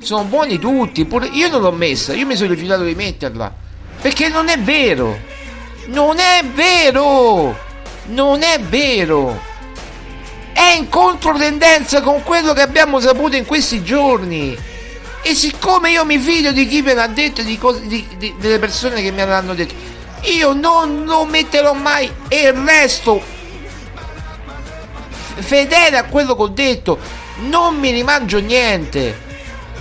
sono 0.00 0.24
buoni 0.24 0.58
tutti. 0.58 1.04
Pure 1.04 1.26
io 1.26 1.48
non 1.48 1.62
l'ho 1.62 1.72
messa, 1.72 2.14
io 2.14 2.26
mi 2.26 2.36
sono 2.36 2.50
rifiutato 2.50 2.84
di 2.84 2.94
metterla. 2.94 3.52
Perché 4.00 4.28
non 4.28 4.48
è 4.48 4.58
vero. 4.58 5.18
Non 5.86 6.18
è 6.18 6.44
vero. 6.44 7.56
Non 8.06 8.42
è 8.42 8.60
vero. 8.60 9.40
È 10.52 10.74
in 10.76 10.88
controtendenza 10.88 12.00
con 12.00 12.22
quello 12.22 12.52
che 12.52 12.62
abbiamo 12.62 13.00
saputo 13.00 13.36
in 13.36 13.44
questi 13.44 13.82
giorni. 13.82 14.56
E 15.22 15.34
siccome 15.34 15.90
io 15.90 16.04
mi 16.04 16.18
fido 16.18 16.52
di 16.52 16.66
chi 16.66 16.80
me 16.80 16.94
l'ha 16.94 17.06
detto, 17.06 17.42
di 17.42 17.58
cose, 17.58 17.86
di, 17.86 18.06
di, 18.16 18.34
delle 18.38 18.58
persone 18.58 19.02
che 19.02 19.10
me 19.10 19.24
l'hanno 19.24 19.54
detto, 19.54 19.74
io 20.22 20.52
non 20.52 21.04
lo 21.04 21.24
metterò 21.24 21.74
mai 21.74 22.10
e 22.28 22.52
resto 22.52 23.36
fedele 25.40 25.96
a 25.96 26.04
quello 26.04 26.34
che 26.34 26.42
ho 26.42 26.48
detto. 26.48 26.98
Non 27.48 27.78
mi 27.78 27.90
rimangio 27.90 28.38
niente. 28.38 29.26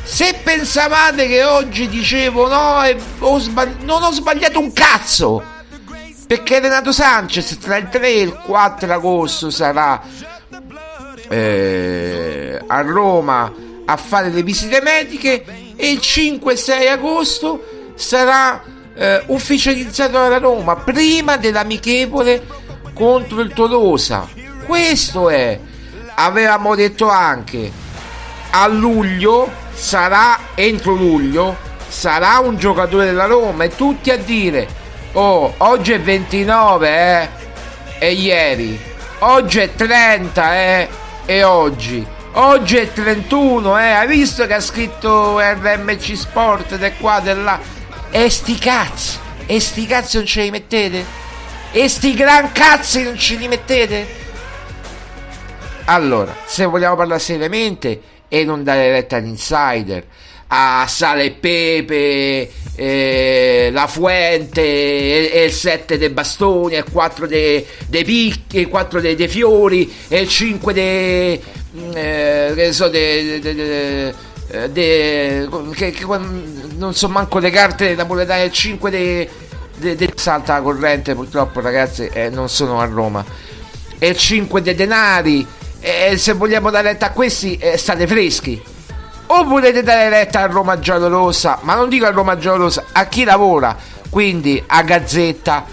Se 0.07 0.39
pensavate 0.41 1.27
che 1.27 1.43
oggi 1.43 1.89
dicevo 1.89 2.47
no, 2.47 2.81
ho 3.19 3.39
sbagli- 3.39 3.83
non 3.83 4.01
ho 4.01 4.11
sbagliato 4.11 4.57
un 4.57 4.71
cazzo. 4.71 5.43
Perché 6.25 6.59
Renato 6.59 6.93
Sanchez 6.93 7.57
tra 7.59 7.75
il 7.75 7.89
3 7.89 8.07
e 8.07 8.21
il 8.21 8.33
4 8.33 8.91
agosto 8.93 9.49
sarà 9.49 10.01
eh, 11.29 12.61
a 12.65 12.81
Roma 12.81 13.53
a 13.85 13.97
fare 13.97 14.29
le 14.29 14.43
visite 14.43 14.81
mediche 14.81 15.73
e 15.75 15.91
il 15.91 15.99
5-6 15.99 16.89
agosto 16.89 17.91
sarà 17.95 18.63
eh, 18.95 19.23
ufficializzato 19.27 20.19
alla 20.19 20.39
Roma 20.39 20.77
prima 20.77 21.35
dell'amichevole 21.35 22.45
contro 22.93 23.41
il 23.41 23.53
Tolosa. 23.53 24.27
Questo 24.65 25.29
è. 25.29 25.59
Avevamo 26.15 26.75
detto 26.75 27.09
anche 27.09 27.85
a 28.51 28.67
luglio 28.67 29.51
sarà 29.73 30.39
entro 30.55 30.93
luglio 30.93 31.55
sarà 31.87 32.39
un 32.39 32.57
giocatore 32.57 33.05
della 33.05 33.25
Roma 33.25 33.65
e 33.65 33.75
tutti 33.75 34.09
a 34.09 34.17
dire 34.17 34.67
oh 35.13 35.53
oggi 35.57 35.93
è 35.93 35.99
29 35.99 36.89
eh 36.89 37.29
e 37.99 38.11
ieri 38.11 38.79
oggi 39.19 39.59
è 39.59 39.73
30 39.73 40.55
eh 40.55 40.89
e 41.25 41.43
oggi 41.43 42.15
Oggi 42.39 42.77
è 42.77 42.93
31, 42.93 43.79
eh. 43.79 43.89
Hai 43.89 44.07
visto 44.07 44.45
che 44.45 44.53
ha 44.53 44.59
scritto 44.59 45.39
RMC 45.39 46.15
Sport 46.15 46.73
ed 46.73 46.83
è 46.83 46.95
qua, 46.97 47.19
là. 47.33 47.59
E 48.11 48.29
sti 48.29 48.59
cazzi. 48.59 49.17
E 49.47 49.59
sti 49.59 49.87
cazzi 49.87 50.17
non 50.17 50.25
ce 50.27 50.43
li 50.43 50.51
mettete? 50.51 51.03
E 51.71 51.89
sti 51.89 52.13
gran 52.13 52.51
cazzi 52.51 53.01
non 53.01 53.17
ce 53.17 53.35
li 53.37 53.47
mettete? 53.47 54.25
Allora, 55.85 56.35
se 56.45 56.65
vogliamo 56.65 56.95
parlare 56.95 57.19
seriamente 57.19 57.99
e 58.27 58.43
non 58.43 58.63
dare 58.63 58.91
retta 58.91 59.17
all'insider, 59.17 60.05
a 60.47 60.85
Sale 60.87 61.23
e 61.23 61.31
Pepe, 61.31 62.49
eh, 62.75 63.69
La 63.71 63.87
Fuente, 63.87 64.61
e, 64.61 65.29
e 65.33 65.43
il 65.45 65.51
7 65.51 65.97
dei 65.97 66.09
bastoni, 66.09 66.75
e 66.75 66.79
il 66.79 66.91
4 66.91 67.27
dei, 67.27 67.65
dei 67.87 68.03
picchi, 68.03 68.59
il 68.59 68.67
4 68.67 69.01
dei, 69.01 69.15
dei 69.15 69.27
fiori, 69.27 69.91
e 70.07 70.19
il 70.19 70.27
5 70.27 70.73
dei... 70.73 71.41
Eh, 71.93 72.53
che 72.55 72.71
so, 72.71 72.87
dei... 72.87 73.39
dei 73.39 74.13
eh, 74.49 74.69
de, 74.69 75.49
che, 75.73 75.91
che, 75.91 76.05
non 76.05 76.93
so 76.93 77.09
manco 77.09 77.39
le 77.39 77.49
carte 77.49 77.95
napoletane 77.95 78.43
il 78.43 78.51
5 78.53 78.89
dei 78.89 79.29
de, 79.77 79.95
de, 79.95 80.11
salta 80.15 80.53
la 80.53 80.61
corrente 80.61 81.13
purtroppo 81.15 81.59
ragazzi 81.61 82.09
eh, 82.11 82.29
non 82.29 82.49
sono 82.49 82.79
a 82.79 82.85
Roma. 82.85 83.23
E 83.99 84.09
il 84.09 84.17
5 84.17 84.61
dei 84.61 84.75
denari 84.75 85.45
e 85.87 86.17
se 86.17 86.33
vogliamo 86.33 86.69
dare 86.69 86.89
retta 86.91 87.07
a 87.07 87.11
questi 87.11 87.55
eh, 87.57 87.77
state 87.77 88.07
freschi 88.07 88.61
o 89.27 89.43
volete 89.45 89.83
dare 89.83 90.09
retta 90.09 90.41
a 90.41 90.47
Roma 90.47 90.79
Giallorossa 90.79 91.59
ma 91.61 91.75
non 91.75 91.87
dico 91.87 92.05
a 92.05 92.11
Roma 92.11 92.37
Giallorossa 92.37 92.85
a 92.91 93.05
chi 93.05 93.23
lavora 93.23 93.75
quindi 94.09 94.61
a 94.67 94.81
Gazzetta 94.83 95.65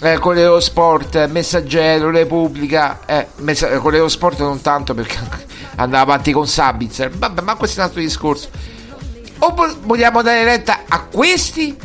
eh, 0.00 0.18
Correo 0.18 0.60
Sport 0.60 1.26
Messaggero 1.26 2.10
Repubblica 2.10 3.00
eh, 3.04 3.26
messa- 3.38 3.78
Correo 3.78 4.08
Sport 4.08 4.38
non 4.38 4.60
tanto 4.60 4.94
perché 4.94 5.18
andava 5.78 6.02
avanti 6.02 6.32
con 6.32 6.46
Sabitzer. 6.46 7.10
Vabbè, 7.10 7.40
ma 7.42 7.54
questo 7.54 7.80
è 7.80 7.82
un 7.82 7.88
altro 7.88 8.02
discorso. 8.02 8.48
O 9.38 9.54
vogliamo 9.82 10.22
dare 10.22 10.44
retta 10.44 10.80
a 10.88 11.02
questi 11.02 11.76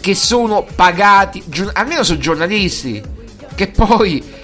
che 0.00 0.14
sono 0.14 0.66
pagati, 0.74 1.42
almeno 1.72 2.04
sono 2.04 2.18
giornalisti, 2.18 3.02
che 3.54 3.66
poi 3.68 4.36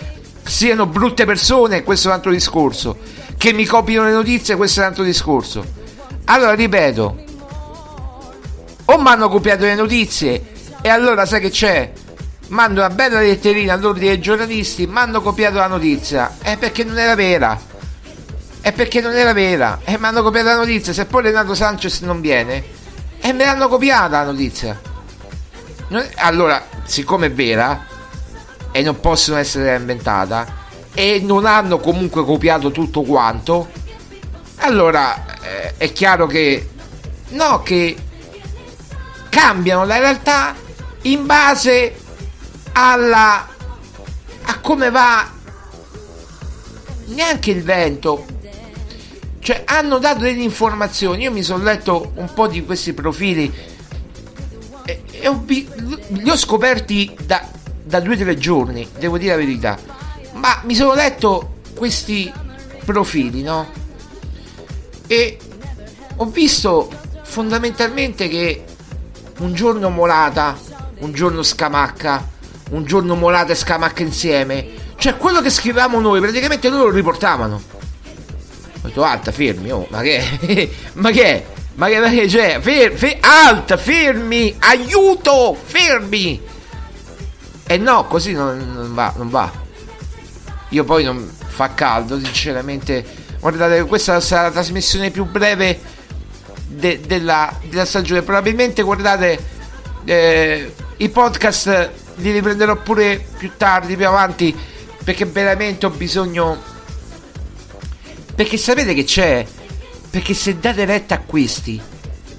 siano 0.44 0.86
brutte 0.86 1.24
persone, 1.24 1.82
questo 1.82 2.08
è 2.08 2.10
un 2.10 2.16
altro 2.16 2.30
discorso. 2.30 2.96
Che 3.36 3.52
mi 3.52 3.64
copiano 3.64 4.06
le 4.06 4.12
notizie, 4.12 4.56
questo 4.56 4.80
è 4.80 4.82
un 4.82 4.88
altro 4.90 5.04
discorso. 5.04 5.64
Allora, 6.26 6.54
ripeto, 6.54 7.24
o 8.84 9.00
mi 9.00 9.08
hanno 9.08 9.28
copiato 9.28 9.64
le 9.64 9.74
notizie 9.74 10.52
e 10.80 10.88
allora 10.88 11.26
sai 11.26 11.40
che 11.40 11.50
c'è? 11.50 11.92
Mando 12.48 12.80
una 12.80 12.90
bella 12.90 13.20
letterina 13.20 13.72
all'ordine 13.72 14.08
dei 14.08 14.20
giornalisti, 14.20 14.86
mi 14.86 14.98
hanno 14.98 15.22
copiato 15.22 15.56
la 15.56 15.66
notizia, 15.66 16.36
è 16.40 16.56
perché 16.58 16.84
non 16.84 16.98
era 16.98 17.14
vera 17.14 17.72
è 18.64 18.72
perché 18.72 19.02
non 19.02 19.12
era 19.12 19.34
vera 19.34 19.80
e 19.84 19.98
mi 19.98 20.06
hanno 20.06 20.22
copiato 20.22 20.46
la 20.46 20.56
notizia 20.56 20.94
se 20.94 21.04
poi 21.04 21.24
Renato 21.24 21.54
Sanchez 21.54 22.00
non 22.00 22.22
viene 22.22 22.64
e 23.20 23.30
me 23.34 23.44
l'hanno 23.44 23.68
copiata 23.68 24.20
la 24.20 24.30
notizia 24.30 24.80
allora 26.14 26.64
siccome 26.84 27.26
è 27.26 27.30
vera 27.30 27.86
e 28.76 28.82
non 28.82 28.98
possono 28.98 29.38
essere 29.38 29.76
inventata 29.76 30.62
e 30.92 31.20
non 31.22 31.46
hanno 31.46 31.78
comunque 31.78 32.24
copiato 32.24 32.72
tutto 32.72 33.02
quanto 33.02 33.70
allora 34.56 35.24
eh, 35.42 35.74
è 35.76 35.92
chiaro 35.92 36.26
che 36.26 36.70
no 37.28 37.62
che 37.62 37.96
cambiano 39.28 39.84
la 39.84 39.98
realtà 39.98 40.56
in 41.02 41.24
base 41.24 41.94
alla 42.72 43.46
a 44.42 44.58
come 44.58 44.90
va 44.90 45.30
neanche 47.04 47.52
il 47.52 47.62
vento 47.62 48.26
cioè, 49.38 49.62
hanno 49.66 49.98
dato 49.98 50.20
delle 50.20 50.42
informazioni. 50.42 51.24
Io 51.24 51.30
mi 51.30 51.42
sono 51.42 51.62
letto 51.62 52.12
un 52.14 52.32
po' 52.32 52.48
di 52.48 52.64
questi 52.64 52.94
profili 52.94 53.52
e, 54.86 55.02
e 55.10 55.28
ho, 55.28 55.44
li 55.46 56.30
ho 56.30 56.36
scoperti 56.36 57.14
da, 57.26 57.46
da 57.84 58.00
due 58.00 58.14
o 58.14 58.18
tre 58.18 58.36
giorni, 58.36 58.88
devo 58.98 59.18
dire 59.18 59.32
la 59.32 59.38
verità. 59.38 59.78
Ma 60.32 60.60
mi 60.64 60.74
sono 60.74 60.94
letto 60.94 61.56
questi 61.76 62.32
profili, 62.84 63.42
no? 63.42 63.70
E 65.06 65.38
ho 66.16 66.26
visto 66.26 66.90
fondamentalmente 67.22 68.28
che 68.28 68.64
un 69.38 69.54
giorno 69.54 69.90
Molata, 69.90 70.58
un 71.00 71.12
giorno 71.12 71.42
Scamacca, 71.42 72.28
un 72.70 72.84
giorno 72.84 73.14
Molata 73.14 73.52
e 73.52 73.56
Scamacca 73.56 74.02
insieme, 74.02 74.66
cioè 74.96 75.16
quello 75.16 75.40
che 75.40 75.50
scrivevamo 75.50 76.00
noi, 76.00 76.20
praticamente 76.20 76.68
loro 76.68 76.84
lo 76.84 76.90
riportavano 76.90 77.74
ho 78.84 78.88
detto 78.88 79.02
alta, 79.02 79.32
fermi, 79.32 79.70
oh, 79.70 79.86
ma 79.88 80.02
che 80.02 80.22
ma 80.94 81.10
che? 81.10 81.44
Ma 81.76 81.88
che, 81.88 81.98
ma 81.98 82.08
che 82.08 82.26
c'è? 82.26 82.60
Fer, 82.60 82.92
fer, 82.92 83.18
alta, 83.20 83.76
fermi, 83.76 84.54
aiuto, 84.58 85.56
fermi. 85.60 86.40
E 87.66 87.76
no, 87.78 88.06
così 88.06 88.32
non, 88.32 88.72
non, 88.72 88.94
va, 88.94 89.12
non 89.16 89.30
va. 89.30 89.50
Io 90.70 90.84
poi 90.84 91.04
non 91.04 91.30
fa 91.46 91.74
caldo, 91.74 92.18
sinceramente. 92.18 93.04
Guardate, 93.40 93.84
questa 93.84 94.20
sarà 94.20 94.42
la 94.42 94.50
trasmissione 94.50 95.10
più 95.10 95.24
breve 95.24 95.80
de, 96.66 97.00
della, 97.06 97.54
della, 97.68 97.84
stagione. 97.84 98.22
Probabilmente, 98.22 98.82
guardate, 98.82 99.38
eh, 100.04 100.74
i 100.96 101.08
podcast 101.08 101.90
li 102.16 102.30
riprenderò 102.30 102.76
pure 102.76 103.24
più 103.38 103.52
tardi, 103.56 103.96
più 103.96 104.06
avanti, 104.06 104.56
perché 105.02 105.24
veramente 105.24 105.86
ho 105.86 105.90
bisogno 105.90 106.72
perché 108.34 108.56
sapete 108.56 108.94
che 108.94 109.04
c'è? 109.04 109.46
Perché 110.10 110.34
se 110.34 110.58
date 110.58 110.84
retta 110.84 111.14
a 111.14 111.20
questi, 111.20 111.80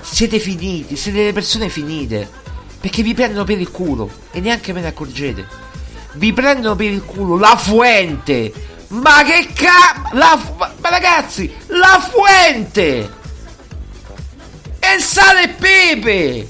siete 0.02 0.40
finiti, 0.40 0.98
siete 0.98 1.20
delle 1.20 1.34
persone 1.34 1.70
finite. 1.70 2.44
Perché 2.86 3.02
vi 3.02 3.16
prendono 3.16 3.46
per 3.46 3.60
il 3.60 3.72
culo 3.72 4.08
e 4.30 4.40
neanche 4.40 4.72
ve 4.72 4.80
ne 4.80 4.86
accorgete. 4.90 5.48
Vi 6.14 6.32
prendono 6.34 6.76
per 6.76 6.92
il 6.92 7.04
culo 7.04 7.36
la 7.36 7.58
fuente. 7.58 8.54
Ma 8.90 9.24
che 9.24 9.48
cazzo! 9.56 10.14
Ma, 10.14 10.72
ma 10.78 10.90
ragazzi, 10.90 11.52
la 11.66 12.00
fuente! 12.00 13.12
E 14.78 15.00
sale 15.00 15.42
e 15.46 15.48
pepe! 15.48 16.48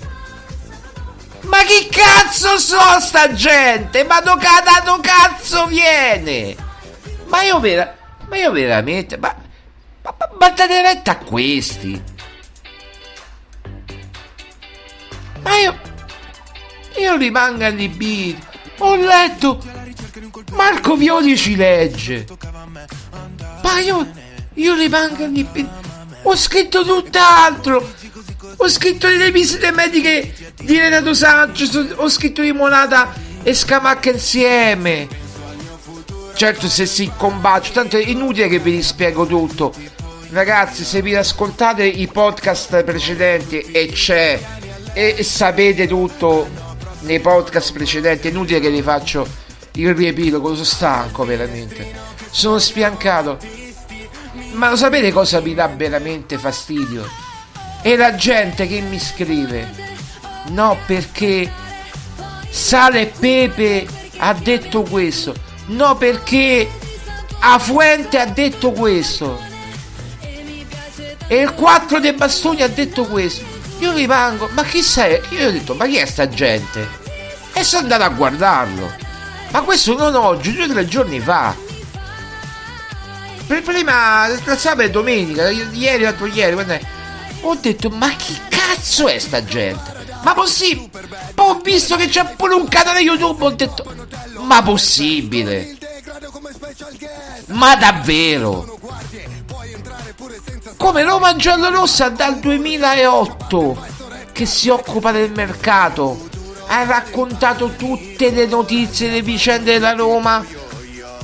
Ma 1.44 1.60
chi 1.64 1.88
cazzo 1.88 2.58
so 2.58 3.00
sta 3.00 3.32
gente? 3.32 4.04
Ma 4.04 4.20
do, 4.20 4.36
da 4.36 4.82
do 4.84 5.00
cazzo 5.00 5.68
viene? 5.68 6.54
Ma 7.28 7.44
io 7.44 7.62
vera, 7.62 7.96
ma 8.28 8.36
io 8.36 8.52
veramente. 8.52 9.16
Ma, 9.16 9.34
ma, 10.02 10.14
ma, 10.18 10.30
ma 10.38 10.50
date 10.50 10.82
retta 10.82 11.12
a 11.12 11.18
questi. 11.18 12.04
Ma 15.42 15.58
io. 15.60 15.94
Io 16.98 17.18
rimango 17.18 17.66
allibito. 17.66 18.46
Ho 18.80 18.96
letto. 18.96 19.62
Marco 20.52 20.96
Violi 20.96 21.38
ci 21.38 21.56
legge. 21.56 22.26
Ma 23.64 23.80
io. 23.80 24.12
Io 24.54 24.76
rimango 24.76 25.24
allibito. 25.24 25.70
Ho 26.24 26.36
scritto 26.36 26.84
tutt'altro. 26.84 27.94
Ho 28.58 28.70
scritto 28.70 29.08
le 29.08 29.32
visite 29.32 29.72
mediche 29.72 30.34
di 30.62 30.80
Renato 30.80 31.14
Sanchez. 31.14 31.96
Ho 31.96 32.08
scritto 32.08 32.42
di 32.42 32.54
Monata 32.54 33.14
e 33.44 33.54
Scamacca 33.54 34.12
insieme. 34.12 35.08
Certo, 36.34 36.68
se 36.68 36.86
si 36.86 37.12
combacia, 37.16 37.72
tanto 37.72 37.98
è 37.98 38.06
inutile 38.06 38.48
che 38.48 38.60
vi 38.60 38.72
rispiego 38.72 39.26
tutto. 39.26 39.74
Ragazzi, 40.30 40.84
se 40.84 41.02
vi 41.02 41.16
ascoltate 41.16 41.86
i 41.86 42.08
podcast 42.08 42.84
precedenti 42.84 43.60
e 43.60 43.88
c'è 43.92 44.40
e 44.94 45.24
sapete 45.24 45.88
tutto 45.88 46.65
nei 47.06 47.20
podcast 47.20 47.72
precedenti, 47.72 48.28
è 48.28 48.32
inutile 48.32 48.60
che 48.60 48.70
vi 48.70 48.82
faccio 48.82 49.28
il 49.74 49.94
riepilogo, 49.94 50.54
sono 50.54 50.64
stanco 50.64 51.24
veramente. 51.24 51.92
Sono 52.30 52.60
spiancato. 52.60 53.38
Ma 54.54 54.70
lo 54.70 54.76
sapete 54.76 55.12
cosa 55.12 55.40
mi 55.40 55.54
dà 55.54 55.68
veramente 55.68 56.38
fastidio? 56.38 57.08
È 57.82 57.96
la 57.96 58.16
gente 58.16 58.68
che 58.68 58.82
mi 58.82 59.00
scrive. 59.00 59.70
No, 60.50 60.78
perché 60.86 61.52
Sale 62.50 63.12
Pepe 63.18 63.86
ha 64.18 64.34
detto 64.34 64.82
questo. 64.82 65.34
No, 65.68 65.96
perché 65.96 66.68
a 67.40 67.60
Fuente 67.60 68.20
ha 68.20 68.26
detto 68.26 68.72
questo. 68.72 69.40
E 71.28 71.36
il 71.38 71.54
4 71.54 72.00
dei 72.00 72.14
bastoni 72.14 72.62
ha 72.62 72.68
detto 72.68 73.06
questo. 73.06 73.55
Io 73.80 73.92
rimango, 73.94 74.50
ma 74.54 74.64
chi 74.64 74.82
sei? 74.82 75.22
Io 75.30 75.48
ho 75.48 75.52
detto, 75.52 75.76
ma 75.76 75.86
chi 75.86 75.98
è 75.98 76.06
sta 76.06 76.28
gente? 76.30 76.88
E 77.54 77.64
sono 77.64 77.84
andato 77.84 78.04
a 78.04 78.10
guardarlo. 78.10 78.94
Ma 79.52 79.62
questo 79.62 79.96
non 79.96 80.16
oggi, 80.16 80.54
due 80.54 80.66
o 80.66 80.68
tre 80.68 80.86
giorni 80.86 81.20
fa. 81.20 81.56
Per 83.48 83.62
prima, 83.62 84.28
sabato 84.56 84.82
e 84.82 84.90
domenica, 84.90 85.50
ieri, 85.50 86.04
l'altro 86.04 86.26
ieri, 86.26 86.54
guarda, 86.54 86.80
ho 87.42 87.56
detto, 87.56 87.90
ma 87.90 88.10
chi 88.10 88.40
cazzo 88.50 89.08
è 89.08 89.20
sta 89.20 89.44
gente? 89.44 89.94
Ma 90.24 90.34
possibile? 90.34 91.08
Poi 91.36 91.50
ho 91.50 91.60
visto 91.60 91.96
che 91.96 92.08
c'è 92.08 92.26
pure 92.36 92.56
un 92.56 92.68
canale 92.68 93.02
YouTube, 93.02 93.44
ho 93.44 93.52
detto, 93.52 93.86
ma 94.40 94.64
possibile? 94.64 95.78
Ma 97.48 97.76
davvero? 97.76 98.75
Come 100.78 101.04
Roma 101.04 101.36
Giallorossa 101.36 102.10
dal 102.10 102.40
2008 102.40 103.86
che 104.32 104.46
si 104.46 104.70
occupa 104.70 105.12
del 105.12 105.32
mercato 105.32 106.34
ha 106.68 106.84
raccontato 106.84 107.74
tutte 107.76 108.32
le 108.32 108.46
notizie, 108.46 109.10
le 109.10 109.22
vicende 109.22 109.74
della 109.74 109.94
Roma. 109.94 110.44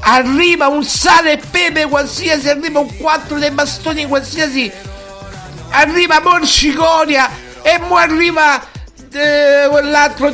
Arriva 0.03 0.67
un 0.67 0.83
sale 0.83 1.33
e 1.33 1.37
pepe 1.37 1.87
qualsiasi, 1.87 2.49
arriva 2.49 2.79
un 2.79 2.97
4 2.97 3.37
dei 3.37 3.51
bastoni 3.51 4.05
qualsiasi, 4.07 4.71
arriva 5.69 6.19
Morcicoria 6.21 7.29
e 7.61 7.77
mo 7.79 7.95
arriva 7.95 8.61
eh, 9.11 9.67
quell'altro 9.69 10.33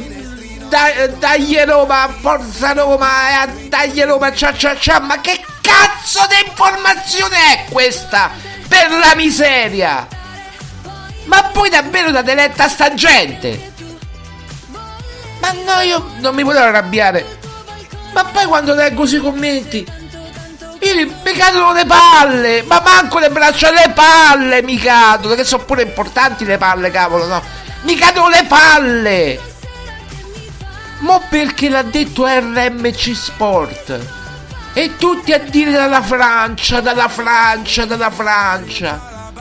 dagli 1.19 1.57
Roma, 1.65 2.13
Forza 2.19 2.73
Roma, 2.73 3.43
e 3.43 3.67
dagli 3.67 4.01
Roma, 4.03 4.31
cia 4.33 4.53
cia 4.53 4.77
cia, 4.77 4.99
ma 4.99 5.19
che 5.19 5.43
cazzo 5.61 6.25
di 6.29 6.49
informazione 6.49 7.35
è 7.35 7.65
questa? 7.69 8.31
Per 8.67 8.89
la 8.91 9.15
miseria! 9.15 10.07
Ma 11.25 11.43
poi 11.43 11.69
davvero 11.69 12.11
date 12.11 12.33
letta 12.33 12.65
a 12.65 12.69
sta 12.69 12.93
gente? 12.93 13.73
Ma 15.39 15.51
no, 15.51 15.81
io 15.81 16.11
non 16.19 16.33
mi 16.35 16.43
volevo 16.43 16.65
arrabbiare. 16.65 17.39
Ma 18.13 18.23
poi 18.25 18.45
quando 18.45 18.73
leggo 18.73 19.05
sui 19.05 19.19
commenti, 19.19 19.85
io 20.79 20.95
mi 20.95 21.33
cadono 21.33 21.73
le 21.73 21.85
palle, 21.85 22.63
ma 22.63 22.81
manco 22.83 23.19
le 23.19 23.29
braccia, 23.29 23.71
le 23.71 23.91
palle 23.93 24.61
mi 24.61 24.77
cadono, 24.77 25.35
che 25.35 25.43
sono 25.43 25.63
pure 25.63 25.83
importanti 25.83 26.45
le 26.45 26.57
palle, 26.57 26.91
cavolo, 26.91 27.25
no? 27.27 27.41
Mi 27.81 27.95
cadono 27.95 28.29
le 28.29 28.45
palle! 28.47 29.55
Mo 30.99 31.21
perché 31.29 31.69
l'ha 31.69 31.83
detto 31.83 32.25
RMC 32.25 33.15
Sport? 33.15 34.16
E 34.77 34.95
tutti 34.95 35.33
a 35.33 35.39
dire 35.39 35.71
dalla 35.71 36.03
Francia, 36.03 36.81
dalla 36.81 37.07
Francia, 37.07 37.85
dalla 37.85 38.11
Francia. 38.11 39.31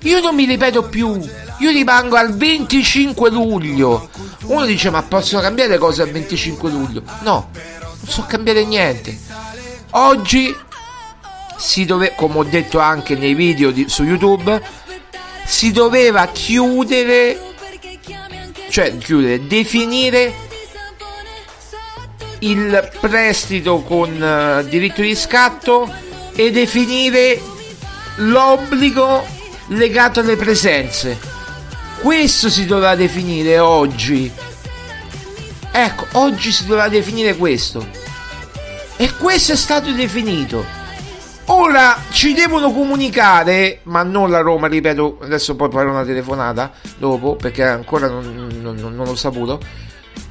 Io 0.00 0.20
non 0.20 0.34
mi 0.34 0.46
ripeto 0.46 0.84
più, 0.84 1.20
io 1.58 1.70
rimango 1.72 2.16
al 2.16 2.34
25 2.34 3.28
luglio. 3.28 4.08
Uno 4.44 4.64
dice 4.64 4.88
ma 4.88 5.02
possono 5.02 5.42
cambiare 5.42 5.76
cose 5.76 6.00
al 6.00 6.10
25 6.10 6.70
luglio? 6.70 7.02
No, 7.20 7.50
non 7.52 8.08
so 8.08 8.24
cambiare 8.26 8.64
niente. 8.64 9.14
Oggi 9.90 10.56
si 11.58 11.84
doveva, 11.84 12.14
come 12.14 12.38
ho 12.38 12.44
detto 12.44 12.78
anche 12.78 13.14
nei 13.14 13.34
video 13.34 13.72
di, 13.72 13.90
su 13.90 14.04
YouTube, 14.04 14.58
si 15.44 15.70
doveva 15.70 16.28
chiudere, 16.28 17.38
cioè 18.70 18.96
chiudere, 18.96 19.46
definire 19.46 20.44
il 22.40 22.90
prestito 23.00 23.80
con 23.82 24.10
uh, 24.10 24.66
diritto 24.68 25.02
di 25.02 25.14
scatto 25.14 25.92
e 26.34 26.50
definire 26.50 27.40
l'obbligo 28.16 29.24
legato 29.68 30.20
alle 30.20 30.36
presenze. 30.36 31.18
Questo 32.00 32.50
si 32.50 32.66
dovrà 32.66 32.94
definire 32.94 33.58
oggi. 33.58 34.30
Ecco, 35.70 36.06
oggi 36.12 36.52
si 36.52 36.66
dovrà 36.66 36.88
definire 36.88 37.36
questo. 37.36 37.86
E 38.96 39.12
questo 39.16 39.52
è 39.52 39.56
stato 39.56 39.92
definito. 39.92 40.64
Ora 41.48 41.96
ci 42.10 42.32
devono 42.32 42.72
comunicare, 42.72 43.80
ma 43.84 44.02
non 44.02 44.30
la 44.30 44.40
Roma, 44.40 44.66
ripeto, 44.66 45.18
adesso 45.22 45.54
poi 45.54 45.70
farò 45.70 45.90
una 45.90 46.04
telefonata 46.04 46.72
dopo 46.98 47.36
perché 47.36 47.62
ancora 47.62 48.08
non, 48.08 48.48
non, 48.60 48.74
non 48.76 49.06
l'ho 49.06 49.14
saputo. 49.14 49.60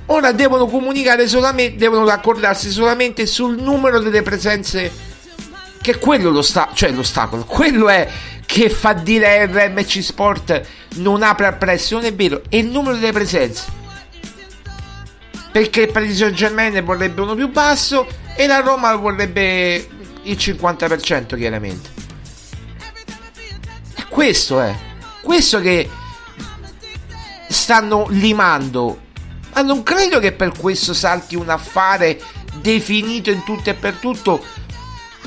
Ora 0.08 0.32
devono 0.32 0.68
comunicare 0.68 1.28
solamente, 1.28 1.78
devono 1.78 2.06
accordarsi 2.06 2.70
solamente 2.70 3.26
sul 3.26 3.60
numero 3.60 4.00
delle 4.00 4.22
presenze, 4.22 4.92
che 5.82 5.92
è 5.92 5.98
quello 5.98 6.30
lo 6.30 6.44
sta, 6.44 6.70
cioè 6.74 6.92
l'ostacolo, 6.92 7.44
quello 7.44 7.90
è 7.90 8.08
che 8.46 8.70
fa 8.70 8.94
dire 8.94 9.46
RMC 9.48 10.04
Sport 10.04 10.62
non 10.96 11.24
apre 11.24 11.48
al 11.48 11.58
prezzo, 11.58 11.96
non 11.96 12.06
è 12.06 12.14
vero, 12.14 12.44
è 12.48 12.58
il 12.58 12.68
numero 12.68 12.96
delle 12.96 13.12
presenze. 13.12 13.84
Perché 15.52 15.82
il 15.82 15.92
Paris 15.92 16.18
Saint 16.18 16.36
Germain 16.36 16.84
vorrebbe 16.84 17.22
uno 17.22 17.34
più 17.34 17.50
basso 17.50 18.06
e 18.36 18.46
la 18.46 18.60
Roma 18.60 18.94
vorrebbe 18.96 19.88
il 20.24 20.36
50% 20.38 21.36
chiaramente. 21.36 21.90
E 23.96 24.06
questo 24.10 24.60
è, 24.60 24.76
questo 25.22 25.60
che 25.62 25.90
stanno 27.48 28.06
limando. 28.10 29.00
Ma 29.56 29.62
non 29.62 29.84
credo 29.84 30.20
che 30.20 30.34
per 30.34 30.52
questo 30.58 30.94
salti 30.94 31.36
un 31.36 31.50
affare 31.50 32.22
definito 32.56 33.32
in 33.32 33.44
tutto 33.44 33.70
e 33.70 33.74
per 33.74 33.96
tutto 33.96 34.44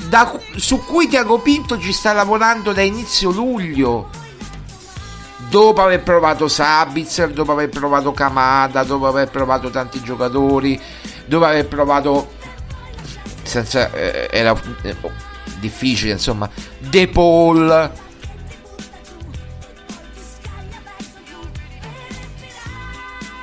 da, 0.07 0.39
su 0.55 0.83
cui 0.85 1.07
Tiago 1.07 1.39
Pinto 1.39 1.79
ci 1.79 1.91
sta 1.91 2.13
lavorando 2.13 2.71
da 2.71 2.81
inizio 2.81 3.31
luglio. 3.31 4.09
Dopo 5.49 5.81
aver 5.81 6.03
provato 6.03 6.47
Sabitzer, 6.47 7.31
dopo 7.31 7.53
aver 7.53 7.69
provato 7.69 8.11
Kamada, 8.11 8.83
dopo 8.83 9.07
aver 9.07 9.29
provato 9.29 9.71
tanti 9.71 9.99
giocatori, 10.03 10.79
dopo 11.25 11.45
aver 11.45 11.67
provato 11.67 12.37
senza 13.49 13.91
eh, 13.93 14.27
era 14.31 14.55
eh, 14.83 14.95
difficile 15.59 16.11
insomma 16.11 16.47
De 16.77 17.07
Paul 17.07 17.91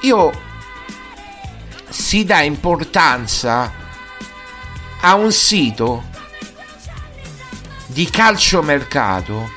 io 0.03 0.44
si 2.16 2.24
dà 2.24 2.40
importanza 2.40 3.70
a 5.02 5.14
un 5.16 5.31
sito 5.31 6.05
di 7.88 8.09
calciomercato 8.09 9.50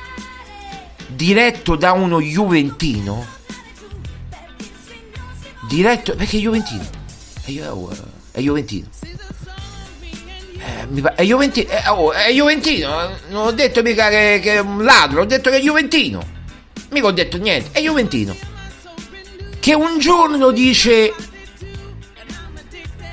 diretto 1.06 1.74
da 1.74 1.92
uno 1.92 2.20
Juventino. 2.20 3.26
Diretto 5.68 6.14
perché 6.14 6.36
è 6.36 6.40
Juventino? 6.40 6.86
È, 7.44 7.50
Ju- 7.50 7.96
è 8.32 8.40
Juventino. 8.40 8.88
Eh, 10.58 11.14
è 11.14 11.22
Juventino 11.22 11.70
è, 11.70 11.84
oh, 11.88 12.12
è 12.12 12.30
Juventino. 12.30 13.16
Non 13.30 13.46
ho 13.46 13.52
detto 13.52 13.80
mica 13.80 14.10
che, 14.10 14.38
che, 14.42 14.56
è 14.56 14.58
un 14.58 14.84
ladro 14.84 15.22
ho 15.22 15.24
detto 15.24 15.48
che 15.48 15.56
è 15.56 15.60
Juventino. 15.60 16.22
Mica 16.90 17.06
ho 17.06 17.12
detto 17.12 17.38
niente 17.38 17.70
è 17.72 17.80
Juventino. 17.80 18.36
Che 19.58 19.74
un 19.74 19.98
giorno 19.98 20.50
dice 20.50 21.14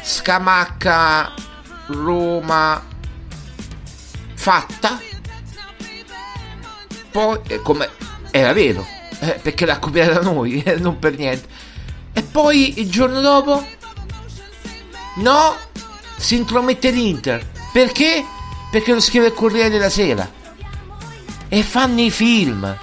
Scamacca 0.07 1.33
Roma 1.87 2.81
fatta. 4.35 5.01
Poi 7.11 7.39
eh, 7.47 7.61
come 7.61 7.89
era 8.31 8.53
vero 8.53 8.87
eh, 9.19 9.39
perché 9.41 9.65
l'ha 9.65 9.79
copiata 9.79 10.21
noi 10.21 10.61
eh, 10.63 10.77
non 10.77 10.97
per 10.97 11.17
niente. 11.17 11.47
E 12.13 12.21
poi 12.23 12.79
il 12.79 12.89
giorno 12.89 13.19
dopo? 13.19 13.65
No 15.17 15.55
si 16.15 16.37
intromette 16.37 16.89
l'Inter. 16.89 17.45
Perché? 17.73 18.23
perché 18.71 18.93
lo 18.93 19.01
scrive 19.01 19.27
il 19.27 19.33
Corriere 19.33 19.69
della 19.69 19.89
Sera. 19.89 20.29
E 21.49 21.63
fanno 21.63 21.99
i 21.99 22.11
film. 22.11 22.77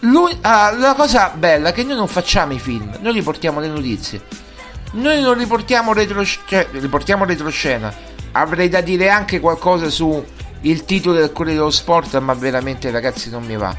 Lui, 0.00 0.34
ah, 0.40 0.70
la 0.72 0.94
cosa 0.94 1.28
bella 1.36 1.68
è 1.68 1.72
che 1.72 1.82
noi 1.82 1.96
non 1.96 2.06
facciamo 2.06 2.52
i 2.52 2.60
film 2.60 2.96
noi 3.00 3.12
riportiamo 3.14 3.58
le 3.58 3.68
notizie 3.68 4.44
noi 4.92 5.20
non 5.20 5.36
riportiamo, 5.36 5.92
retro, 5.92 6.24
cioè, 6.24 6.66
riportiamo 6.72 7.24
retroscena 7.24 8.14
avrei 8.36 8.68
da 8.68 8.82
dire 8.82 9.08
anche 9.08 9.40
qualcosa 9.40 9.88
su 9.88 10.24
il 10.60 10.84
titolo 10.84 11.16
del 11.16 11.32
Corriere 11.32 11.58
dello 11.58 11.70
Sport, 11.70 12.18
ma 12.18 12.34
veramente 12.34 12.90
ragazzi 12.90 13.30
non 13.30 13.44
mi 13.44 13.56
va. 13.56 13.74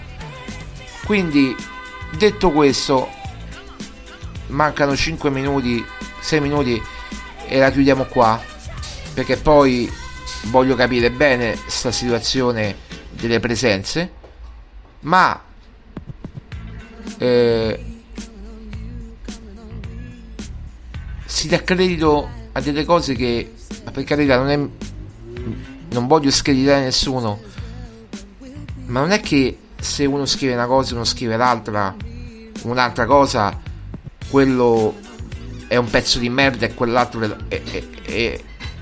Quindi, 1.06 1.56
detto 2.18 2.52
questo, 2.52 3.10
mancano 4.48 4.96
5 4.96 5.30
minuti, 5.30 5.86
6 6.20 6.42
minuti 6.42 6.82
e 7.46 7.58
la 7.60 7.72
chiudiamo 7.72 8.06
qua, 8.06 8.42
perché 9.14 9.38
poi 9.38 9.92
voglio 10.46 10.76
capire 10.76 11.12
bene 11.12 11.58
sta 11.68 11.92
situazione 11.92 12.76
delle 13.12 13.40
presenze, 13.40 14.12
ma 15.02 15.40
eh, 17.20 17.97
si 21.38 21.48
dà 21.48 21.62
credito 21.62 22.28
a 22.54 22.62
delle 22.62 22.84
cose 22.84 23.14
che, 23.14 23.54
per 23.92 24.04
carità, 24.04 24.40
non 24.40 24.50
è 24.50 24.58
non 25.90 26.08
voglio 26.08 26.32
screditare 26.32 26.82
nessuno, 26.82 27.40
ma 28.88 29.02
non 29.02 29.12
è 29.12 29.20
che 29.20 29.56
se 29.80 30.06
uno 30.06 30.26
scrive 30.26 30.56
una 30.56 30.66
cosa 30.66 30.92
e 30.92 30.96
uno 30.96 31.04
scrive 31.04 31.38
l'altra, 31.38 31.96
un'altra 32.64 33.06
cosa, 33.06 33.56
quello 34.32 34.96
è 35.68 35.76
un 35.76 35.88
pezzo 35.92 36.18
di 36.18 36.28
merda 36.28 36.66
e 36.66 36.74
quell'altro 36.74 37.22
è, 37.50 37.62
è, 37.62 37.84
è, 38.02 38.40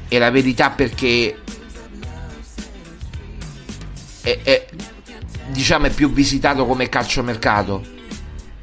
è 0.07 0.17
la 0.17 0.31
verità 0.31 0.69
perché 0.69 1.37
è, 4.21 4.65
diciamo 5.47 5.87
è 5.87 5.89
più 5.89 6.09
visitato 6.09 6.65
come 6.65 6.87
calciomercato 6.87 7.83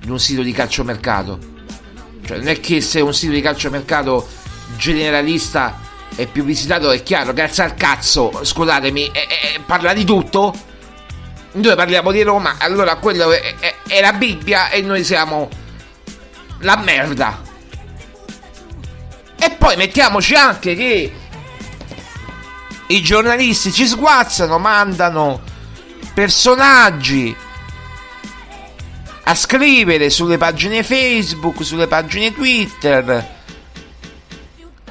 di 0.00 0.08
un 0.08 0.18
sito 0.18 0.40
di 0.40 0.52
calciomercato. 0.52 1.51
Cioè 2.24 2.38
non 2.38 2.48
è 2.48 2.60
che 2.60 2.80
se 2.80 3.00
un 3.00 3.12
sito 3.12 3.32
di 3.32 3.40
calciomercato 3.40 4.28
generalista 4.76 5.80
è 6.14 6.26
più 6.26 6.44
visitato, 6.44 6.90
è 6.90 7.02
chiaro, 7.02 7.32
grazie 7.32 7.64
al 7.64 7.74
cazzo, 7.74 8.40
scusatemi, 8.42 9.06
eh, 9.06 9.26
eh, 9.54 9.60
parla 9.64 9.92
di 9.92 10.04
tutto. 10.04 10.54
Noi 11.52 11.74
parliamo 11.74 12.12
di 12.12 12.22
Roma, 12.22 12.56
allora 12.58 12.96
quello 12.96 13.30
è, 13.30 13.54
è, 13.58 13.74
è 13.86 14.00
la 14.00 14.12
Bibbia 14.12 14.70
e 14.70 14.80
noi 14.82 15.04
siamo 15.04 15.48
la 16.60 16.76
merda. 16.76 17.40
E 19.38 19.50
poi 19.58 19.76
mettiamoci 19.76 20.34
anche 20.34 20.74
che 20.74 21.12
i 22.86 23.02
giornalisti 23.02 23.72
ci 23.72 23.86
sguazzano, 23.86 24.58
mandano 24.58 25.40
personaggi 26.14 27.34
a 29.24 29.34
scrivere 29.34 30.10
sulle 30.10 30.38
pagine 30.38 30.82
Facebook, 30.82 31.64
sulle 31.64 31.86
pagine 31.86 32.32
Twitter. 32.32 33.40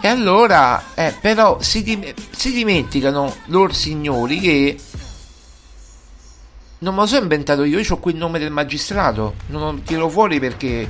E 0.03 0.07
allora, 0.07 0.93
eh, 0.95 1.13
però, 1.19 1.61
si, 1.61 1.83
dim- 1.83 2.13
si 2.31 2.51
dimenticano 2.51 3.35
loro 3.45 3.73
signori 3.73 4.39
che 4.39 4.77
non 6.79 6.95
me 6.95 7.01
lo 7.01 7.07
so 7.07 7.17
inventato 7.17 7.63
io. 7.63 7.79
Io 7.79 7.93
ho 7.93 7.97
qui 7.97 8.11
il 8.11 8.17
nome 8.17 8.39
del 8.39 8.51
magistrato. 8.51 9.35
Non 9.47 9.75
lo 9.75 9.81
tiro 9.81 10.09
fuori 10.09 10.39
perché. 10.39 10.89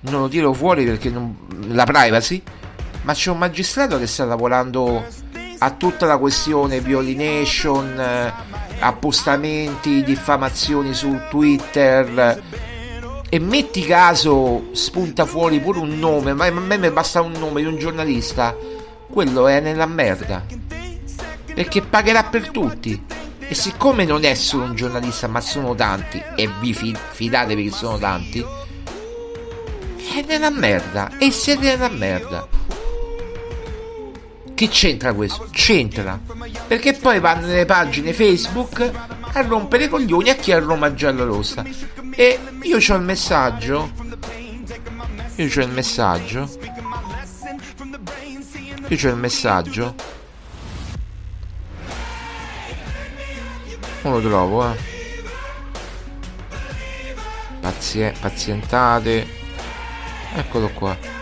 Non 0.00 0.20
lo 0.20 0.28
tiro 0.28 0.52
fuori 0.52 0.84
perché 0.84 1.08
non, 1.08 1.36
la 1.68 1.84
privacy. 1.84 2.42
Ma 3.02 3.14
c'è 3.14 3.30
un 3.30 3.38
magistrato 3.38 3.98
che 3.98 4.06
sta 4.06 4.26
lavorando 4.26 5.06
a 5.58 5.70
tutta 5.72 6.06
la 6.06 6.18
questione 6.18 6.80
violination, 6.80 7.98
eh, 7.98 8.32
appostamenti, 8.78 10.02
diffamazioni 10.02 10.94
su 10.94 11.18
Twitter. 11.28 12.42
E 13.30 13.38
metti 13.38 13.84
caso 13.84 14.68
spunta 14.72 15.26
fuori 15.26 15.60
pure 15.60 15.80
un 15.80 15.98
nome, 15.98 16.32
ma 16.32 16.46
a 16.46 16.50
me 16.50 16.78
mi 16.78 16.90
basta 16.90 17.20
un 17.20 17.32
nome 17.32 17.60
di 17.60 17.66
un 17.66 17.76
giornalista, 17.76 18.56
quello 19.10 19.46
è 19.46 19.60
nella 19.60 19.86
merda. 19.86 20.44
Perché 21.52 21.82
pagherà 21.82 22.24
per 22.24 22.50
tutti. 22.50 23.04
E 23.50 23.54
siccome 23.54 24.04
non 24.04 24.24
è 24.24 24.34
solo 24.34 24.64
un 24.64 24.74
giornalista, 24.74 25.26
ma 25.26 25.40
sono 25.40 25.74
tanti, 25.74 26.22
e 26.36 26.48
vi 26.60 26.74
fidatevi 26.74 27.64
che 27.64 27.70
sono 27.70 27.98
tanti, 27.98 28.44
è 30.14 30.24
nella 30.26 30.50
merda. 30.50 31.16
E 31.18 31.30
siete 31.30 31.62
nella 31.62 31.88
merda. 31.88 32.46
Che 34.58 34.66
c'entra 34.70 35.12
questo? 35.12 35.46
C'entra. 35.52 36.18
Perché 36.66 36.94
poi 36.94 37.20
vanno 37.20 37.46
nelle 37.46 37.64
pagine 37.64 38.12
Facebook 38.12 38.90
a 39.32 39.40
rompere 39.42 39.84
i 39.84 39.88
coglioni 39.88 40.30
a 40.30 40.34
chi 40.34 40.50
è 40.50 40.58
Roma 40.58 40.92
gialla 40.94 41.22
rossa. 41.22 41.64
E 42.10 42.40
io 42.62 42.76
ho 42.76 42.96
il 42.96 43.02
messaggio. 43.02 43.92
Io 45.36 45.46
ho 45.46 45.60
il 45.60 45.68
messaggio. 45.68 46.50
Io 48.88 48.98
ho 49.08 49.12
il 49.12 49.16
messaggio. 49.16 49.94
Non 54.02 54.12
lo 54.14 54.20
trovo, 54.20 54.72
eh. 54.72 54.76
Pazie- 57.60 58.14
pazientate. 58.18 59.24
Eccolo 60.34 60.68
qua. 60.70 61.17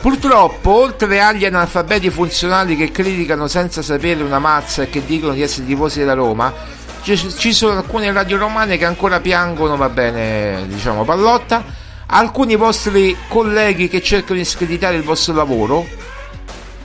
Purtroppo, 0.00 0.70
oltre 0.70 1.20
agli 1.20 1.44
analfabeti 1.44 2.08
funzionali 2.08 2.76
che 2.76 2.92
criticano 2.92 3.48
senza 3.48 3.82
sapere 3.82 4.22
una 4.22 4.38
mazza 4.38 4.82
e 4.82 4.90
che 4.90 5.04
dicono 5.04 5.32
di 5.32 5.42
essere 5.42 5.66
tifosi 5.66 5.98
della 5.98 6.14
Roma, 6.14 6.54
ci 7.02 7.52
sono 7.52 7.78
alcune 7.78 8.12
radio 8.12 8.38
romane 8.38 8.76
che 8.76 8.84
ancora 8.84 9.18
piangono, 9.18 9.76
va 9.76 9.88
bene, 9.88 10.66
diciamo, 10.68 11.04
pallotta, 11.04 11.64
alcuni 12.06 12.54
vostri 12.54 13.16
colleghi 13.26 13.88
che 13.88 14.00
cercano 14.00 14.38
di 14.38 14.44
screditare 14.44 14.96
il 14.96 15.02
vostro 15.02 15.34
lavoro 15.34 15.86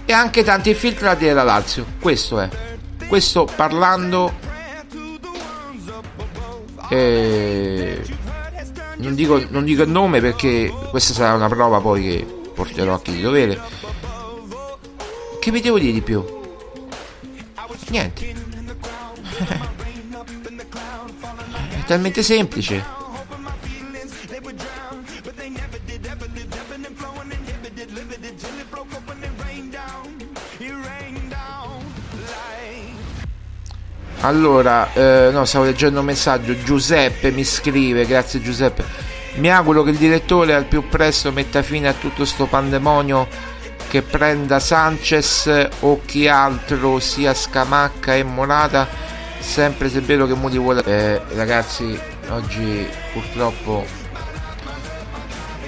e 0.06 0.12
anche 0.12 0.44
tanti 0.44 0.70
infiltrati 0.70 1.26
della 1.26 1.44
Lazio. 1.44 1.86
Questo 2.00 2.40
è. 2.40 2.50
Questo 3.08 3.48
parlando... 3.56 4.52
Eh, 6.90 8.02
non, 8.98 9.14
dico, 9.14 9.44
non 9.50 9.64
dico 9.64 9.84
il 9.84 9.90
nome 9.90 10.20
perché 10.20 10.72
questa 10.90 11.14
sarà 11.14 11.34
una 11.34 11.48
prova 11.48 11.80
poi 11.80 12.02
che 12.04 12.42
porterò 12.64 12.94
a 12.94 13.02
chi 13.02 13.12
di 13.12 13.22
dovere. 13.22 13.60
Che 15.40 15.52
vi 15.52 15.60
devo 15.60 15.78
dire 15.78 15.92
di 15.92 16.02
più? 16.02 16.24
Niente. 17.90 18.34
È 21.70 21.84
talmente 21.86 22.24
semplice. 22.24 23.02
Allora, 34.22 34.94
eh, 34.94 35.32
no, 35.34 35.44
stavo 35.44 35.66
leggendo 35.66 36.00
un 36.00 36.06
messaggio. 36.06 36.58
Giuseppe 36.64 37.32
mi 37.32 37.44
scrive, 37.44 38.06
grazie 38.06 38.42
Giuseppe. 38.42 39.03
Mi 39.36 39.52
auguro 39.52 39.84
che 39.84 39.90
il 39.90 39.98
direttore 39.98 40.54
al 40.54 40.66
più 40.66 40.88
presto 40.88 41.32
metta 41.32 41.64
fine 41.64 41.88
a 41.88 41.94
tutto 41.94 42.24
sto 42.24 42.46
pandemonio 42.46 43.28
che 43.90 44.02
prenda 44.02 44.60
Sanchez 44.60 45.70
o 45.80 46.02
chi 46.06 46.28
altro 46.28 47.00
sia 47.00 47.34
Scamacca 47.34 48.16
e 48.16 48.24
Morata 48.24 48.88
sempre 49.40 49.90
se 49.90 50.00
è 50.00 50.02
vero 50.02 50.26
che 50.26 50.34
Modi 50.34 50.58
vuole 50.58 50.84
eh, 50.86 51.22
ragazzi 51.36 52.00
oggi 52.30 52.88
purtroppo 53.12 53.86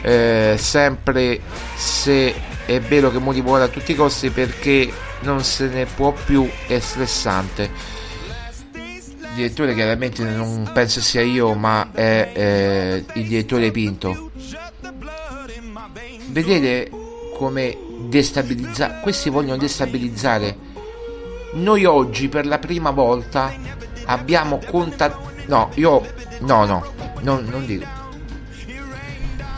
eh, 0.01 0.55
sempre 0.57 1.41
se 1.75 2.33
è 2.65 2.79
vero 2.79 3.11
che 3.11 3.19
Modi 3.19 3.41
vuole 3.41 3.63
a 3.65 3.67
tutti 3.67 3.91
i 3.91 3.95
costi 3.95 4.29
perché 4.29 4.91
non 5.19 5.43
se 5.43 5.67
ne 5.67 5.85
può 5.85 6.11
più 6.11 6.49
è 6.67 6.79
stressante 6.79 7.69
direttore 9.35 9.75
chiaramente 9.75 10.23
non 10.23 10.69
penso 10.73 11.01
sia 11.01 11.21
io, 11.21 11.53
ma 11.53 11.91
è 11.93 12.31
eh, 12.33 13.05
il 13.13 13.27
direttore 13.27 13.69
Pinto. 13.71 14.31
Vedete 16.29 16.89
come 17.37 17.77
destabilizzare, 18.07 19.01
questi 19.01 19.29
vogliono 19.29 19.57
destabilizzare. 19.57 20.57
Noi 21.53 21.85
oggi 21.85 22.29
per 22.29 22.47
la 22.47 22.57
prima 22.57 22.91
volta 22.91 23.53
abbiamo 24.05 24.59
contattato... 24.65 25.31
No, 25.47 25.69
io... 25.75 26.01
No, 26.39 26.65
no, 26.65 26.85
no, 27.21 27.39
non 27.39 27.65
dico. 27.65 27.85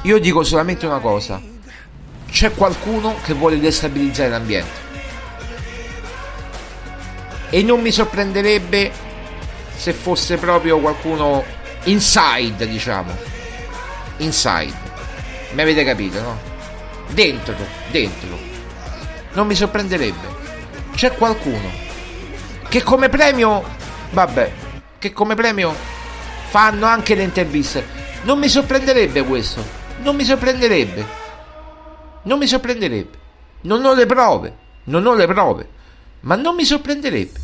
Io 0.04 0.20
dico 0.20 0.44
solamente 0.44 0.86
una 0.86 1.00
cosa. 1.00 1.42
C'è 2.30 2.54
qualcuno 2.54 3.16
che 3.24 3.34
vuole 3.34 3.60
destabilizzare 3.60 4.30
l'ambiente. 4.30 4.86
E 7.50 7.63
non 7.63 7.82
mi 7.82 7.92
sorprenderebbe 7.92 9.06
se 9.78 9.94
fosse 9.94 10.38
proprio 10.38 10.80
qualcuno 10.80 11.46
inside, 11.84 12.68
diciamo. 12.68 13.16
Inside. 14.18 14.76
Mi 15.52 15.62
avete 15.62 15.84
capito, 15.84 16.20
no? 16.20 16.38
Dentro, 17.10 17.56
dentro. 17.92 18.38
Non 19.34 19.48
mi 19.48 19.56
sorprenderebbe. 19.56 20.36
C'è 20.96 21.13
qualcuno 21.13 21.70
che 22.68 22.82
come 22.82 23.08
premio, 23.08 23.63
vabbè, 24.10 24.52
che 24.98 25.13
come 25.13 25.36
premio 25.36 25.74
fanno 26.50 26.88
anche 26.88 27.16
le 27.16 27.24
interviste. 27.24 27.86
Non 28.24 28.40
mi 28.40 28.50
sorprenderebbe 28.50 29.24
questo. 29.24 29.63
Non 30.02 30.16
mi 30.16 30.24
sorprenderebbe. 30.24 31.06
Non 32.24 32.40
mi 32.40 32.48
sorprenderebbe. 32.48 33.18
Non 33.62 33.86
ho 33.86 33.94
le 33.94 34.06
prove. 34.06 34.56
Non 34.86 35.06
ho 35.06 35.13
le 35.13 35.28
prove. 35.28 35.70
Ma 36.22 36.36
non 36.36 36.56
mi 36.56 36.66
sorprenderebbe. 36.66 37.40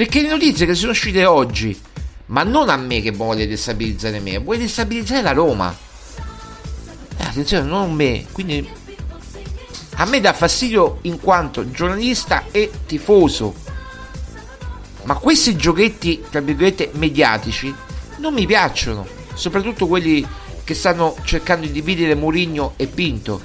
Perché 0.00 0.22
le 0.22 0.28
notizie 0.28 0.64
che 0.64 0.74
sono 0.74 0.92
uscite 0.92 1.26
oggi, 1.26 1.78
ma 2.28 2.42
non 2.42 2.70
a 2.70 2.76
me 2.78 3.02
che 3.02 3.10
vuole 3.10 3.46
destabilizzare 3.46 4.18
me, 4.18 4.38
vuole 4.38 4.60
destabilizzare 4.60 5.20
la 5.20 5.32
Roma. 5.32 5.76
Eh, 7.18 7.22
attenzione, 7.22 7.68
non 7.68 7.92
me. 7.92 8.24
Quindi 8.32 8.66
a 9.96 10.06
me 10.06 10.20
dà 10.20 10.32
fastidio 10.32 11.00
in 11.02 11.20
quanto 11.20 11.70
giornalista 11.70 12.44
e 12.50 12.70
tifoso. 12.86 13.54
Ma 15.02 15.16
questi 15.16 15.54
giochetti, 15.54 16.24
tra 16.30 16.40
virgolette, 16.40 16.92
mediatici 16.94 17.70
non 18.20 18.32
mi 18.32 18.46
piacciono. 18.46 19.06
Soprattutto 19.34 19.86
quelli 19.86 20.26
che 20.64 20.72
stanno 20.72 21.14
cercando 21.24 21.66
di 21.66 21.72
dividere 21.72 22.14
Mourinho 22.14 22.72
e 22.76 22.86
Pinto. 22.86 23.42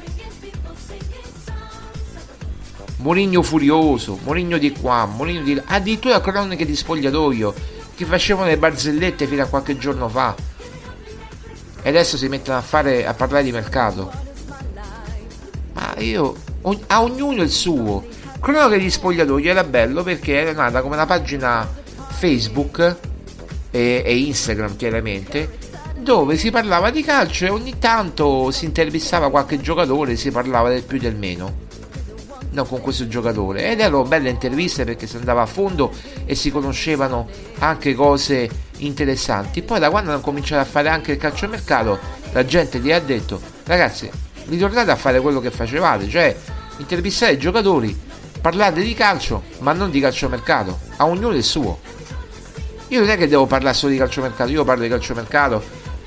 Mourinho 3.05 3.43
furioso, 3.43 4.17
Mourinho 4.23 4.57
di 4.57 4.71
qua, 4.71 5.05
Mourinho 5.05 5.43
di 5.43 5.53
là, 5.53 5.61
addirittura 5.67 6.19
croniche 6.19 6.65
di 6.65 6.75
spogliatoio 6.75 7.53
che 7.95 8.03
facevano 8.03 8.47
le 8.47 8.57
barzellette 8.57 9.27
fino 9.27 9.43
a 9.43 9.45
qualche 9.45 9.77
giorno 9.77 10.09
fa. 10.09 10.33
E 11.83 11.87
adesso 11.87 12.17
si 12.17 12.27
mettono 12.27 12.57
a, 12.57 12.61
fare, 12.61 13.05
a 13.05 13.13
parlare 13.13 13.43
di 13.43 13.51
mercato. 13.51 14.11
Ma 15.73 15.93
io, 15.99 16.35
a 16.87 17.03
ognuno 17.03 17.43
il 17.43 17.51
suo. 17.51 18.03
Cronache 18.39 18.79
di 18.79 18.89
spogliatoio 18.89 19.51
era 19.51 19.63
bello 19.63 20.01
perché 20.01 20.39
era 20.39 20.53
nata 20.53 20.81
come 20.81 20.95
una 20.95 21.05
pagina 21.05 21.71
Facebook 22.07 22.97
e, 23.69 24.01
e 24.03 24.17
Instagram 24.17 24.75
chiaramente 24.77 25.59
dove 25.97 26.37
si 26.37 26.49
parlava 26.49 26.89
di 26.89 27.03
calcio 27.03 27.45
e 27.45 27.49
ogni 27.49 27.77
tanto 27.77 28.49
si 28.49 28.65
intervistava 28.65 29.29
qualche 29.29 29.59
giocatore, 29.59 30.15
si 30.15 30.31
parlava 30.31 30.69
del 30.69 30.83
più 30.83 30.97
e 30.97 31.01
del 31.01 31.15
meno 31.15 31.64
no, 32.55 32.63
con 32.65 32.79
questo 32.79 33.07
giocatore 33.07 33.69
ed 33.69 33.81
erano 33.81 34.03
belle 34.03 34.29
interviste 34.29 34.85
perché 34.85 35.05
si 35.05 35.17
andava 35.17 35.41
a 35.41 35.45
fondo 35.45 35.91
e 36.25 36.33
si 36.35 36.49
conoscevano 36.49 37.27
anche 37.59 37.93
cose 37.93 38.49
interessanti. 38.77 39.61
Poi 39.61 39.79
da 39.79 39.89
quando 39.89 40.11
hanno 40.11 40.21
cominciato 40.21 40.61
a 40.61 40.65
fare 40.65 40.89
anche 40.89 41.11
il 41.11 41.17
calciomercato, 41.17 41.99
la 42.31 42.45
gente 42.45 42.79
gli 42.79 42.91
ha 42.91 42.99
detto 42.99 43.39
ragazzi, 43.65 44.09
ritornate 44.47 44.89
a 44.89 44.95
fare 44.95 45.19
quello 45.19 45.39
che 45.39 45.51
facevate, 45.51 46.07
cioè 46.07 46.35
intervistare 46.77 47.33
i 47.33 47.37
giocatori, 47.37 47.97
parlate 48.39 48.81
di 48.81 48.93
calcio, 48.93 49.43
ma 49.59 49.73
non 49.73 49.91
di 49.91 49.99
calciomercato, 49.99 50.79
a 50.97 51.05
ognuno 51.05 51.35
il 51.35 51.43
suo. 51.43 51.79
Io 52.89 52.99
non 53.01 53.09
è 53.09 53.17
che 53.17 53.27
devo 53.27 53.45
parlare 53.47 53.75
solo 53.75 53.91
di 53.91 53.97
calciomercato, 53.97 54.49
io 54.49 54.63
parlo 54.63 54.83
di 54.83 54.89
calciomercato, 54.89 55.61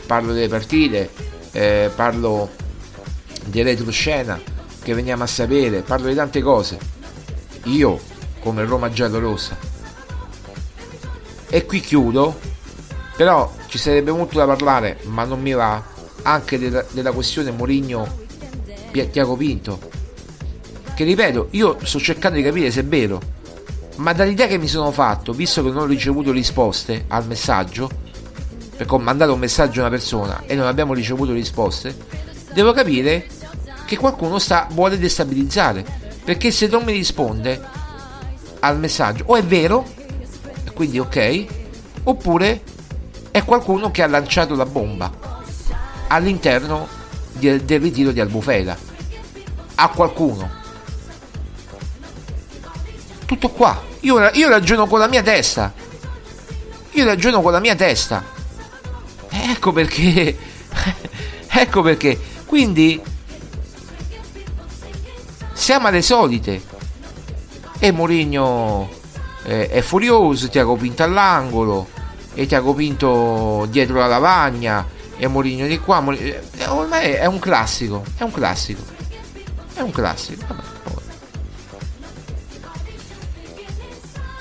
parlo 0.06 0.32
delle 0.32 0.48
partite, 0.48 1.10
eh, 1.52 1.90
parlo 1.94 2.48
di 3.44 3.62
retroscena 3.62 4.56
che 4.88 4.94
veniamo 4.94 5.22
a 5.22 5.26
sapere, 5.26 5.82
parlo 5.82 6.08
di 6.08 6.14
tante 6.14 6.40
cose. 6.40 6.78
Io, 7.64 8.00
come 8.40 8.64
Roma 8.64 8.90
Giallorossa. 8.90 9.54
E 11.50 11.66
qui 11.66 11.80
chiudo, 11.80 12.38
però 13.14 13.52
ci 13.66 13.76
sarebbe 13.76 14.12
molto 14.12 14.38
da 14.38 14.46
parlare, 14.46 15.00
ma 15.04 15.24
non 15.24 15.42
mi 15.42 15.52
va, 15.52 15.82
anche 16.22 16.58
della, 16.58 16.82
della 16.92 17.12
questione 17.12 17.50
Morigno 17.50 18.24
Tiago 18.90 19.36
Pinto. 19.36 19.78
Che 20.94 21.04
ripeto, 21.04 21.48
io 21.50 21.76
sto 21.82 21.98
cercando 21.98 22.38
di 22.38 22.42
capire 22.42 22.70
se 22.70 22.80
è 22.80 22.84
vero, 22.84 23.20
ma 23.96 24.14
dall'idea 24.14 24.46
che 24.46 24.56
mi 24.56 24.68
sono 24.68 24.90
fatto, 24.90 25.32
visto 25.32 25.62
che 25.62 25.68
non 25.68 25.82
ho 25.82 25.86
ricevuto 25.86 26.32
risposte 26.32 27.04
al 27.08 27.26
messaggio, 27.26 27.90
perché 28.74 28.94
ho 28.94 28.98
mandato 28.98 29.34
un 29.34 29.38
messaggio 29.38 29.80
a 29.80 29.82
una 29.82 29.90
persona 29.90 30.44
e 30.46 30.54
non 30.54 30.66
abbiamo 30.66 30.94
ricevuto 30.94 31.32
risposte, 31.32 31.94
devo 32.54 32.72
capire 32.72 33.36
che 33.88 33.96
qualcuno 33.96 34.38
sta, 34.38 34.68
vuole 34.70 34.98
destabilizzare. 34.98 35.82
Perché 36.22 36.50
se 36.50 36.66
non 36.66 36.84
mi 36.84 36.92
risponde 36.92 37.58
al 38.60 38.78
messaggio, 38.78 39.24
o 39.28 39.36
è 39.36 39.42
vero, 39.42 39.86
quindi 40.74 40.98
ok, 40.98 41.46
oppure 42.02 42.60
è 43.30 43.42
qualcuno 43.44 43.90
che 43.90 44.02
ha 44.02 44.06
lanciato 44.06 44.54
la 44.54 44.66
bomba 44.66 45.10
all'interno 46.08 46.86
di, 47.32 47.64
del 47.64 47.80
ritiro 47.80 48.10
di 48.10 48.20
Albufera. 48.20 48.76
A 49.76 49.88
qualcuno. 49.88 50.50
Tutto 53.24 53.48
qua. 53.48 53.82
Io, 54.00 54.30
io 54.34 54.48
ragiono 54.50 54.86
con 54.86 54.98
la 54.98 55.08
mia 55.08 55.22
testa. 55.22 55.72
Io 56.90 57.04
ragiono 57.06 57.40
con 57.40 57.52
la 57.52 57.60
mia 57.60 57.74
testa. 57.74 58.22
Ecco 59.30 59.72
perché. 59.72 60.36
ecco 61.48 61.80
perché. 61.80 62.20
Quindi 62.44 63.00
siamo 65.58 65.88
alle 65.88 66.02
solite. 66.02 66.62
E 67.80 67.90
Mourinho 67.90 68.88
eh, 69.44 69.68
è 69.68 69.80
furioso, 69.80 70.48
Tiago 70.48 70.76
Pinto 70.76 71.02
all'angolo, 71.02 71.88
e 72.34 72.46
Tiago 72.46 72.74
Pinto 72.74 73.66
dietro 73.68 73.98
la 73.98 74.06
lavagna, 74.06 74.86
e 75.16 75.26
Mourinho 75.26 75.66
di 75.66 75.78
qua. 75.78 76.00
Mourinho, 76.00 76.36
eh, 76.56 76.66
ormai 76.68 77.10
è 77.10 77.26
un 77.26 77.38
classico, 77.38 78.04
è 78.16 78.22
un 78.22 78.30
classico. 78.30 78.82
È 79.74 79.80
un 79.80 79.90
classico. 79.90 80.44
Vabbè. 80.46 80.62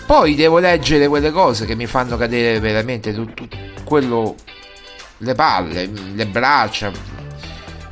Poi 0.06 0.36
devo 0.36 0.60
leggere 0.60 1.08
quelle 1.08 1.32
cose 1.32 1.65
che 1.65 1.75
mi 1.75 1.86
fanno 1.86 2.15
cadere 2.15 2.60
veramente 2.60 3.13
tutto 3.13 3.45
quello 3.84 4.36
le 5.17 5.34
palle, 5.34 5.88
le 5.88 6.27
braccia 6.27 6.91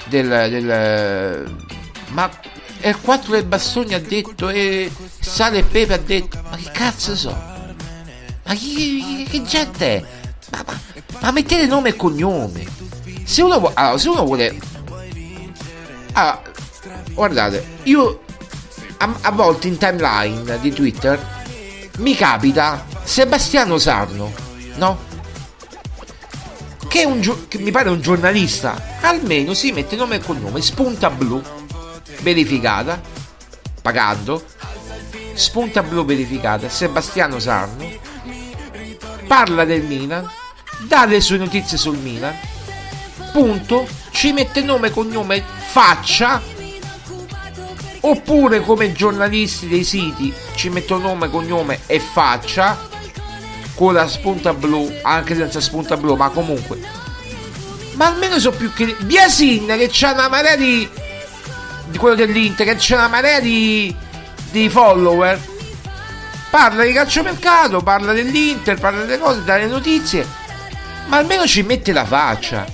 del, 0.08 0.28
del 0.50 1.54
ma 2.10 2.30
e 2.80 2.90
il 2.90 3.00
4 3.02 3.32
del 3.32 3.46
bastoni 3.46 3.94
ha 3.94 4.00
detto 4.00 4.50
e 4.50 4.92
sale 5.20 5.60
e 5.60 5.64
pepe 5.64 5.94
ha 5.94 5.98
detto 5.98 6.40
ma 6.50 6.56
che 6.56 6.70
cazzo 6.72 7.16
so? 7.16 7.54
Ma 8.44 8.54
chi, 8.54 9.26
che 9.30 9.42
gente 9.44 9.98
è? 9.98 10.04
Ma, 10.52 10.64
ma, 10.66 10.80
ma, 11.22 11.32
mettete 11.32 11.66
nome 11.66 11.90
e 11.90 11.96
cognome. 11.96 12.64
Se 13.24 13.42
uno, 13.42 13.60
vu- 13.60 13.72
allora, 13.74 13.98
se 13.98 14.10
uno 14.10 14.24
vuole 14.24 14.60
allora, 16.14 16.42
guardate 17.14 17.66
io 17.84 18.22
a, 18.98 19.16
a 19.22 19.32
volte 19.32 19.68
in 19.68 19.78
timeline 19.78 20.60
di 20.60 20.72
twitter 20.72 21.20
mi 21.98 22.16
capita 22.16 22.86
Sebastiano 23.04 23.78
Sarno 23.78 24.32
no? 24.76 25.14
Che, 26.88 27.06
un, 27.06 27.48
che 27.48 27.58
mi 27.58 27.72
pare 27.72 27.90
un 27.90 28.00
giornalista 28.02 29.00
almeno 29.02 29.54
si 29.54 29.72
mette 29.72 29.96
nome 29.96 30.16
e 30.16 30.20
cognome 30.20 30.62
spunta 30.62 31.10
blu 31.10 31.42
verificata, 32.26 33.00
pagando, 33.84 34.44
spunta 35.36 35.84
blu 35.84 36.04
verificata, 36.04 36.68
Sebastiano 36.68 37.38
Sarno, 37.38 37.88
parla 39.28 39.64
del 39.64 39.84
Milan, 39.84 40.28
dà 40.88 41.06
le 41.06 41.22
sue 41.22 41.38
notizie 41.38 41.78
sul 41.78 41.98
Milan, 41.98 42.36
punto, 43.32 43.88
ci 44.10 44.32
mette 44.32 44.62
nome, 44.62 44.90
cognome, 44.90 45.44
faccia, 45.70 46.42
oppure 48.02 48.62
come 48.62 48.92
giornalisti 48.92 49.68
dei 49.68 49.84
siti 49.84 50.34
ci 50.56 50.70
mettono 50.70 51.10
nome, 51.10 51.30
cognome 51.30 51.82
e 51.86 52.00
faccia, 52.00 52.90
con 53.76 53.94
la 53.94 54.08
spunta 54.08 54.52
blu, 54.54 54.92
anche 55.04 55.36
senza 55.36 55.62
spunta 55.62 55.96
blu, 55.96 56.16
ma 56.16 56.30
comunque. 56.30 56.80
Ma 57.94 58.08
almeno 58.08 58.40
so 58.40 58.50
più 58.50 58.74
che... 58.74 58.96
Biasin 59.02 59.68
che 59.68 59.90
c'ha 59.92 60.14
una 60.14 60.28
marea 60.28 60.56
di 60.56 60.90
di 61.96 61.98
quello 61.98 62.16
dell'Inter, 62.16 62.68
che 62.68 62.76
c'è 62.76 62.96
una 62.96 63.08
marea 63.08 63.40
di, 63.40 63.96
di 64.52 64.70
follower. 64.70 65.40
Parla 66.50 66.84
di 66.84 66.92
calciomercato, 66.92 67.82
parla 67.82 68.12
dell'Inter, 68.12 68.78
parla 68.78 69.06
delle 69.06 69.18
cose, 69.18 69.44
dalle 69.46 69.66
notizie, 69.66 70.28
ma 71.08 71.18
almeno 71.18 71.48
ci 71.48 71.64
mette 71.64 71.94
la 71.94 72.04
faccia. 72.04 72.66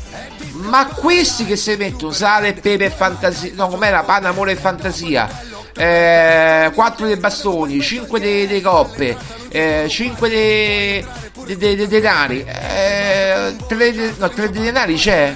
Ma 0.54 0.88
questi 0.88 1.46
che 1.46 1.56
si 1.56 1.76
mettono 1.76 2.12
sale, 2.12 2.54
pepe 2.54 2.86
e 2.86 2.90
fantasia, 2.90 3.52
no, 3.54 3.68
com'era? 3.68 4.02
Pane, 4.04 4.28
amore 4.28 4.54
e 4.54 4.56
fantasia, 4.56 5.30
eh, 5.76 6.72
4 6.74 7.06
dei 7.06 7.18
bastoni, 7.18 7.80
5 7.80 8.20
delle 8.20 8.62
coppe, 8.62 9.16
eh, 9.50 9.86
5 9.88 10.30
dei 10.30 11.06
de, 11.46 11.58
de, 11.58 11.76
de 11.76 11.88
denari, 11.88 12.44
eh, 12.44 13.56
3 13.68 13.94
de, 13.94 14.14
no, 14.18 14.30
3 14.30 14.50
dei 14.50 14.64
denari 14.64 14.96
c'è? 14.96 15.36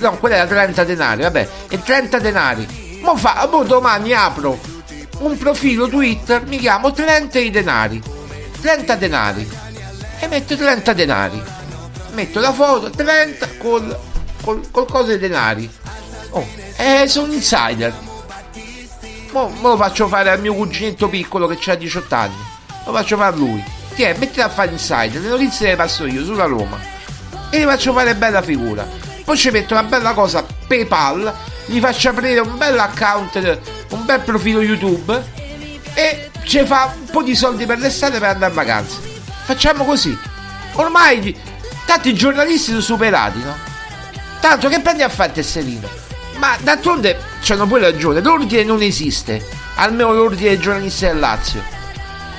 no, 0.00 0.16
quella 0.18 0.36
era 0.36 0.46
30 0.46 0.84
denari, 0.84 1.22
vabbè, 1.22 1.48
e 1.68 1.82
30 1.82 2.18
denari. 2.18 2.83
Mo 3.04 3.16
fa, 3.16 3.46
mo 3.50 3.64
domani 3.64 4.14
apro 4.14 4.58
un 5.18 5.36
profilo 5.36 5.88
Twitter, 5.88 6.46
mi 6.46 6.56
chiamo 6.56 6.90
30 6.90 7.38
i 7.38 7.50
denari. 7.50 8.02
30 8.62 8.94
denari. 8.94 9.46
E 10.20 10.26
metto 10.26 10.56
30 10.56 10.92
denari. 10.94 11.42
Metto 12.12 12.40
la 12.40 12.50
foto 12.50 12.88
30 12.88 13.56
col, 13.58 13.98
col, 14.42 14.70
col 14.70 14.86
coso 14.86 15.04
dei 15.08 15.18
denari. 15.18 15.70
Oh, 16.30 16.46
eh, 16.76 17.06
sono 17.06 17.30
insider. 17.34 17.92
Mo, 19.32 19.48
mo, 19.60 19.68
lo 19.68 19.76
faccio 19.76 20.08
fare 20.08 20.30
al 20.30 20.40
mio 20.40 20.54
cuginetto 20.54 21.10
piccolo 21.10 21.46
che 21.46 21.70
ha 21.70 21.74
18 21.74 22.14
anni. 22.14 22.42
Lo 22.86 22.92
faccio 22.92 23.18
fare 23.18 23.34
a 23.34 23.38
lui. 23.38 23.62
Tiè, 23.94 24.16
mettiti 24.16 24.40
a 24.40 24.48
fare 24.48 24.70
insider. 24.70 25.20
Le 25.20 25.28
notizie 25.28 25.68
le 25.68 25.76
passo 25.76 26.06
io 26.06 26.24
sulla 26.24 26.46
Roma. 26.46 26.78
E 27.50 27.60
gli 27.60 27.64
faccio 27.64 27.92
fare 27.92 28.14
bella 28.14 28.40
figura 28.40 29.03
poi 29.24 29.36
ci 29.36 29.50
metto 29.50 29.72
una 29.72 29.82
bella 29.84 30.12
cosa 30.12 30.44
PayPal, 30.66 31.34
gli 31.66 31.80
faccio 31.80 32.10
aprire 32.10 32.40
un 32.40 32.56
bel 32.58 32.78
account, 32.78 33.60
un 33.88 34.04
bel 34.04 34.20
profilo 34.20 34.60
YouTube 34.60 35.22
e 35.94 36.30
ci 36.44 36.64
fa 36.64 36.94
un 36.98 37.10
po' 37.10 37.22
di 37.22 37.34
soldi 37.34 37.64
per 37.64 37.78
l'estate 37.78 38.18
per 38.18 38.28
andare 38.28 38.50
in 38.50 38.56
vacanza. 38.56 38.98
Facciamo 39.44 39.84
così. 39.84 40.16
Ormai 40.74 41.34
tanti 41.86 42.14
giornalisti 42.14 42.70
sono 42.70 42.80
superati, 42.80 43.38
no? 43.38 43.56
Tanto 44.40 44.68
che 44.68 44.80
prendi 44.80 45.02
a 45.02 45.08
fare 45.08 45.30
il 45.30 45.34
tesserino. 45.36 45.88
Ma 46.36 46.56
d'altronde 46.60 47.18
c'hanno 47.40 47.66
pure 47.66 47.80
ragione, 47.82 48.20
l'ordine 48.20 48.64
non 48.64 48.82
esiste, 48.82 49.46
almeno 49.76 50.12
l'ordine 50.12 50.48
dei 50.50 50.58
giornalisti 50.58 51.06
del 51.06 51.18
Lazio. 51.18 51.62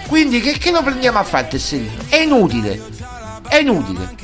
Quindi 0.07 0.39
che, 0.39 0.57
che 0.57 0.71
lo 0.71 0.81
prendiamo 0.83 1.19
a 1.19 1.23
fare 1.23 1.45
il 1.45 1.49
tesserino? 1.49 1.91
È 2.07 2.17
inutile. 2.17 2.81
È 3.47 3.57
inutile. 3.57 4.15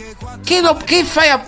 Che, 0.43 0.61
lo, 0.61 0.75
che 0.83 1.03
fai 1.03 1.29
a 1.29 1.43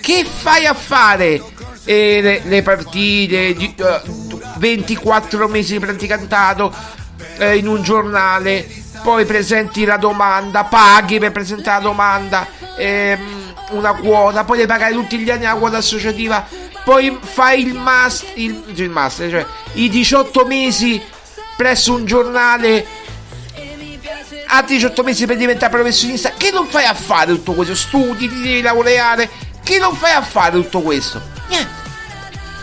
che 0.00 0.24
fai 0.24 0.66
a 0.66 0.74
fare 0.74 1.42
eh, 1.84 2.20
le, 2.20 2.42
le, 2.44 2.62
partite 2.62 3.54
di, 3.54 3.74
uh, 3.78 4.40
24 4.56 5.48
mesi 5.48 5.74
di 5.74 5.78
praticantato 5.78 6.74
eh, 7.38 7.56
in 7.56 7.66
un 7.66 7.82
giornale 7.82 8.68
poi 9.02 9.24
presenti 9.24 9.84
la 9.84 9.96
domanda 9.96 10.64
paghi 10.64 11.18
per 11.18 11.32
presentare 11.32 11.82
la 11.82 11.88
domanda 11.88 12.46
ehm, 12.76 13.54
una 13.70 13.94
quota 13.94 14.44
poi 14.44 14.58
devi 14.58 14.68
pagare 14.68 14.92
tutti 14.92 15.18
gli 15.18 15.30
anni 15.30 15.44
la 15.44 15.54
quota 15.54 15.78
associativa 15.78 16.46
poi 16.84 17.18
fai 17.20 17.66
il 17.66 17.74
master, 17.74 18.30
il, 18.34 18.62
il 18.74 18.90
master 18.90 19.30
cioè 19.30 19.46
i 19.74 19.88
18 19.88 20.44
mesi 20.44 21.00
presso 21.56 21.94
un 21.94 22.04
giornale 22.04 22.86
a 24.50 24.62
18 24.62 25.02
mesi 25.02 25.26
per 25.26 25.36
diventare 25.36 25.72
professionista 25.72 26.32
che 26.36 26.50
non 26.50 26.66
fai 26.66 26.84
a 26.84 26.94
fare 26.94 27.32
tutto 27.32 27.52
questo 27.52 27.74
studi 27.74 28.28
ti 28.28 28.40
devi 28.42 28.60
lavorare 28.60 29.28
che 29.62 29.78
non 29.78 29.94
fai 29.94 30.12
a 30.12 30.22
fare 30.22 30.52
tutto 30.60 30.80
questo? 30.80 31.22
Niente. 31.48 31.70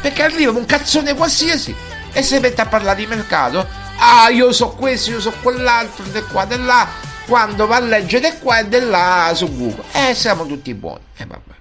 Perché 0.02 0.24
arriva 0.24 0.52
un 0.52 0.66
cazzone 0.66 1.14
qualsiasi 1.16 1.74
e 2.12 2.22
si 2.22 2.38
mette 2.40 2.62
a 2.62 2.66
parlare 2.66 2.98
di 2.98 3.08
mercato. 3.08 3.66
Ah, 3.98 4.30
io 4.30 4.52
so 4.52 4.72
questo, 4.72 5.12
io 5.12 5.22
so 5.22 5.32
quell'altro, 5.42 6.04
di 6.04 6.22
qua, 6.24 6.46
di 6.46 6.58
là. 6.58 6.88
Quando 7.26 7.66
va 7.68 7.78
a 7.78 7.80
leggere 7.80 8.32
di 8.32 8.38
qua 8.40 8.60
e 8.60 8.68
di 8.68 8.80
là 8.80 9.32
su 9.34 9.56
Google. 9.56 9.84
E 9.92 10.10
eh, 10.10 10.16
siamo 10.16 10.46
tutti 10.46 10.74
buoni. 10.74 11.02
E 11.16 11.24
eh, 11.24 11.26
vabbè. 11.26 11.56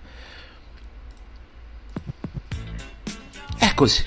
È 3.58 3.74
così. 3.74 4.04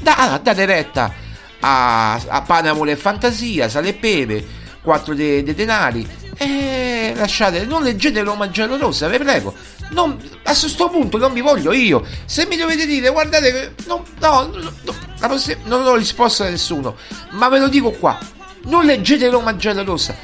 Da, 0.00 0.40
date 0.42 0.64
retta 0.64 1.12
a, 1.60 2.12
a 2.14 2.42
Panamole 2.42 2.92
e 2.92 2.96
Fantasia, 2.96 3.68
Sale 3.68 3.88
e 3.88 3.94
Pepe, 3.94 4.46
4 4.82 5.14
dei 5.14 5.42
de 5.42 5.54
denari. 5.54 6.06
E 6.36 7.12
lasciate, 7.14 7.66
non 7.66 7.82
leggete 7.82 8.22
Roma 8.22 8.50
Giallorossa, 8.50 9.08
vi 9.08 9.18
prego. 9.18 9.54
Non, 9.90 10.18
a 10.44 10.56
questo 10.56 10.88
punto 10.88 11.18
non 11.18 11.32
vi 11.32 11.40
voglio 11.40 11.72
io. 11.72 12.04
Se 12.24 12.46
mi 12.46 12.56
dovete 12.56 12.86
dire, 12.86 13.10
guardate, 13.10 13.52
che 13.52 13.72
no, 13.86 14.04
no, 14.20 14.50
no 14.52 14.94
prossima, 15.18 15.60
non 15.64 15.86
ho 15.86 15.94
risposto 15.96 16.44
a 16.44 16.48
nessuno, 16.48 16.96
ma 17.30 17.48
ve 17.48 17.58
lo 17.58 17.68
dico 17.68 17.90
qua. 17.90 18.18
Non 18.64 18.84
leggete 18.84 19.28
Roma 19.28 19.56
Giallorossa. 19.56 20.14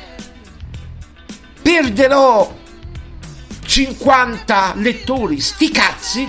Perderò 1.62 2.54
50 3.64 4.74
lettori, 4.76 5.40
sti 5.40 5.70
cazzi, 5.70 6.28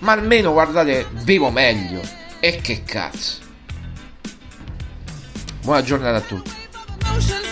ma 0.00 0.12
almeno 0.12 0.52
guardate, 0.52 1.06
vivo 1.24 1.50
meglio. 1.50 2.00
E 2.40 2.60
che 2.60 2.82
cazzo. 2.84 3.44
Buona 5.62 5.82
giornata 5.82 6.16
a 6.16 6.20
tutti. 6.20 7.45